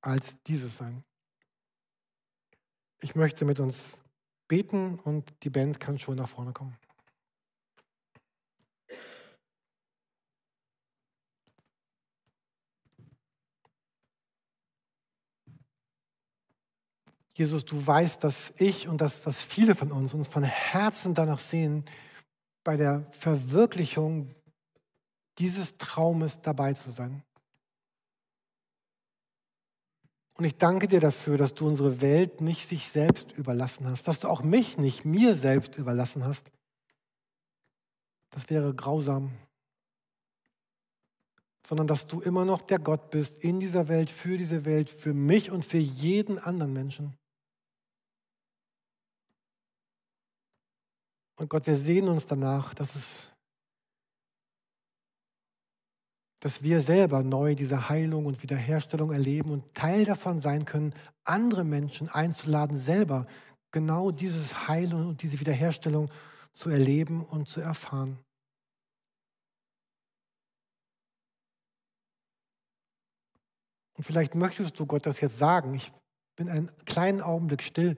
als 0.00 0.42
dieses 0.44 0.76
sein? 0.76 1.04
Ich 3.00 3.14
möchte 3.14 3.44
mit 3.44 3.60
uns 3.60 4.00
beten 4.48 4.98
und 4.98 5.32
die 5.42 5.50
Band 5.50 5.80
kann 5.80 5.98
schon 5.98 6.16
nach 6.16 6.28
vorne 6.28 6.52
kommen. 6.52 6.76
Jesus, 17.34 17.64
du 17.64 17.86
weißt, 17.86 18.22
dass 18.22 18.52
ich 18.58 18.88
und 18.88 19.00
dass, 19.00 19.22
dass 19.22 19.42
viele 19.42 19.74
von 19.74 19.90
uns 19.90 20.12
uns 20.12 20.28
von 20.28 20.42
Herzen 20.44 21.14
danach 21.14 21.40
sehen, 21.40 21.84
bei 22.62 22.76
der 22.76 23.06
Verwirklichung 23.10 24.34
dieses 25.38 25.76
Traumes 25.78 26.42
dabei 26.42 26.74
zu 26.74 26.90
sein. 26.90 27.24
Und 30.38 30.44
ich 30.44 30.56
danke 30.56 30.88
dir 30.88 31.00
dafür, 31.00 31.36
dass 31.36 31.54
du 31.54 31.66
unsere 31.66 32.00
Welt 32.00 32.40
nicht 32.40 32.66
sich 32.66 32.88
selbst 32.88 33.32
überlassen 33.32 33.86
hast, 33.86 34.08
dass 34.08 34.20
du 34.20 34.28
auch 34.28 34.42
mich 34.42 34.78
nicht 34.78 35.04
mir 35.04 35.34
selbst 35.34 35.76
überlassen 35.76 36.24
hast. 36.24 36.50
Das 38.30 38.48
wäre 38.48 38.74
grausam. 38.74 39.30
Sondern 41.64 41.86
dass 41.86 42.06
du 42.06 42.20
immer 42.20 42.44
noch 42.44 42.62
der 42.62 42.78
Gott 42.78 43.10
bist 43.10 43.44
in 43.44 43.60
dieser 43.60 43.88
Welt, 43.88 44.10
für 44.10 44.38
diese 44.38 44.64
Welt, 44.64 44.88
für 44.88 45.12
mich 45.12 45.50
und 45.50 45.64
für 45.64 45.78
jeden 45.78 46.38
anderen 46.38 46.72
Menschen. 46.72 47.14
Und 51.36 51.48
Gott, 51.50 51.66
wir 51.66 51.76
sehen 51.76 52.08
uns 52.08 52.26
danach, 52.26 52.72
dass 52.74 52.94
es 52.94 53.31
dass 56.42 56.64
wir 56.64 56.80
selber 56.80 57.22
neu 57.22 57.54
diese 57.54 57.88
Heilung 57.88 58.26
und 58.26 58.42
Wiederherstellung 58.42 59.12
erleben 59.12 59.52
und 59.52 59.74
Teil 59.74 60.04
davon 60.04 60.40
sein 60.40 60.64
können, 60.64 60.92
andere 61.22 61.62
Menschen 61.62 62.08
einzuladen, 62.08 62.76
selber 62.76 63.28
genau 63.70 64.10
dieses 64.10 64.66
Heilen 64.66 65.06
und 65.06 65.22
diese 65.22 65.38
Wiederherstellung 65.38 66.10
zu 66.52 66.68
erleben 66.68 67.24
und 67.24 67.48
zu 67.48 67.60
erfahren. 67.60 68.18
Und 73.96 74.02
vielleicht 74.02 74.34
möchtest 74.34 74.80
du 74.80 74.84
Gott 74.84 75.06
das 75.06 75.20
jetzt 75.20 75.38
sagen. 75.38 75.72
Ich 75.74 75.92
bin 76.34 76.48
einen 76.48 76.68
kleinen 76.86 77.20
Augenblick 77.20 77.62
still. 77.62 77.96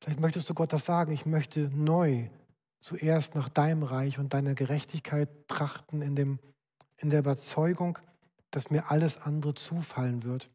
Vielleicht 0.00 0.20
möchtest 0.20 0.48
du 0.48 0.54
Gott 0.54 0.72
das 0.72 0.86
sagen. 0.86 1.12
Ich 1.12 1.26
möchte 1.26 1.68
neu 1.74 2.30
zuerst 2.80 3.34
nach 3.34 3.50
deinem 3.50 3.82
Reich 3.82 4.18
und 4.18 4.32
deiner 4.32 4.54
Gerechtigkeit 4.54 5.28
trachten 5.48 6.00
in 6.00 6.16
dem 6.16 6.38
in 7.00 7.10
der 7.10 7.20
Überzeugung, 7.20 7.98
dass 8.50 8.70
mir 8.70 8.90
alles 8.90 9.18
andere 9.20 9.54
zufallen 9.54 10.22
wird. 10.22 10.50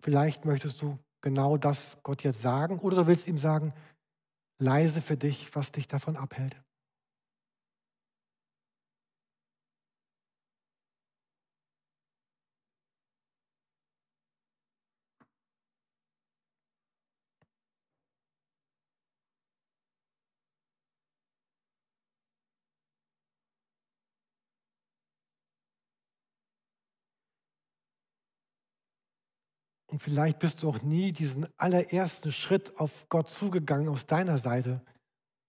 Vielleicht 0.00 0.44
möchtest 0.44 0.82
du 0.82 0.98
genau 1.20 1.56
das 1.56 1.98
Gott 2.02 2.22
jetzt 2.22 2.42
sagen 2.42 2.78
oder 2.80 2.96
du 2.96 3.06
willst 3.06 3.28
ihm 3.28 3.38
sagen, 3.38 3.72
leise 4.58 5.00
für 5.00 5.16
dich, 5.16 5.54
was 5.54 5.72
dich 5.72 5.88
davon 5.88 6.16
abhält. 6.16 6.61
Und 29.92 29.98
vielleicht 30.02 30.38
bist 30.38 30.62
du 30.62 30.70
auch 30.70 30.80
nie 30.80 31.12
diesen 31.12 31.46
allerersten 31.58 32.32
Schritt 32.32 32.80
auf 32.80 33.10
Gott 33.10 33.28
zugegangen 33.28 33.90
aus 33.90 34.06
deiner 34.06 34.38
Seite. 34.38 34.80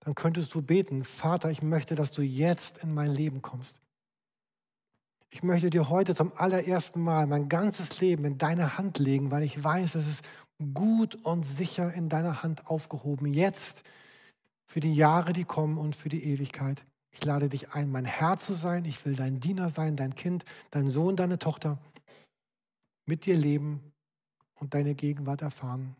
Dann 0.02 0.16
könntest 0.16 0.54
du 0.54 0.62
beten, 0.62 1.06
Vater, 1.06 1.50
ich 1.50 1.62
möchte, 1.62 1.96
dass 1.96 2.12
du 2.12 2.22
jetzt 2.22 2.84
in 2.84 2.94
mein 2.94 3.14
Leben 3.14 3.42
kommst. 3.42 3.80
Ich 5.30 5.44
möchte 5.44 5.70
dir 5.70 5.88
heute 5.88 6.14
zum 6.14 6.34
allerersten 6.36 7.00
Mal 7.00 7.26
mein 7.26 7.48
ganzes 7.48 8.02
Leben 8.02 8.26
in 8.26 8.38
deine 8.38 8.78
Hand 8.78 9.00
legen, 9.00 9.32
weil 9.32 9.44
ich 9.44 9.64
weiß, 9.64 9.96
es 9.96 10.10
ist 10.10 10.26
gut 10.74 11.16
und 11.24 11.44
sicher 11.44 11.94
in 11.94 12.10
deiner 12.10 12.44
Hand 12.44 12.68
aufgehoben. 12.68 13.28
Jetzt 13.28 13.84
für 14.66 14.82
die 14.82 14.94
Jahre, 14.94 15.32
die 15.32 15.46
kommen 15.46 15.78
und 15.78 15.96
für 15.96 16.10
die 16.10 16.26
Ewigkeit. 16.26 16.84
Ich 17.12 17.24
lade 17.24 17.48
dich 17.48 17.72
ein, 17.72 17.90
mein 17.92 18.06
Herr 18.06 18.38
zu 18.38 18.54
sein. 18.54 18.84
Ich 18.84 19.06
will 19.06 19.16
dein 19.16 19.40
Diener 19.40 19.70
sein, 19.70 19.96
dein 19.96 20.16
Kind, 20.16 20.44
dein 20.70 20.90
Sohn, 20.90 21.16
deine 21.16 21.40
Tochter. 21.40 21.78
Mit 23.06 23.26
dir 23.26 23.38
leben 23.38 23.93
und 24.64 24.74
deine 24.74 24.96
Gegenwart 24.96 25.42
erfahren. 25.42 25.98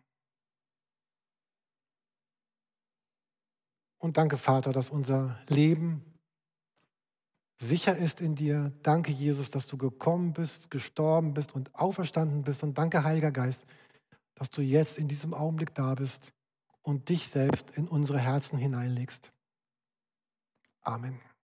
Und 3.98 4.16
danke, 4.16 4.38
Vater, 4.38 4.72
dass 4.72 4.88
unser 4.88 5.38
Leben 5.48 6.02
sicher 7.56 7.94
ist 7.94 8.22
in 8.22 8.34
dir. 8.34 8.72
Danke, 8.82 9.12
Jesus, 9.12 9.50
dass 9.50 9.66
du 9.66 9.76
gekommen 9.76 10.32
bist, 10.32 10.70
gestorben 10.70 11.34
bist 11.34 11.54
und 11.54 11.74
auferstanden 11.74 12.42
bist. 12.42 12.62
Und 12.62 12.78
danke, 12.78 13.04
Heiliger 13.04 13.30
Geist, 13.30 13.62
dass 14.34 14.50
du 14.50 14.62
jetzt 14.62 14.96
in 14.96 15.08
diesem 15.08 15.34
Augenblick 15.34 15.74
da 15.74 15.94
bist 15.94 16.32
und 16.80 17.10
dich 17.10 17.28
selbst 17.28 17.76
in 17.76 17.86
unsere 17.86 18.18
Herzen 18.18 18.58
hineinlegst. 18.58 19.30
Amen. 20.80 21.20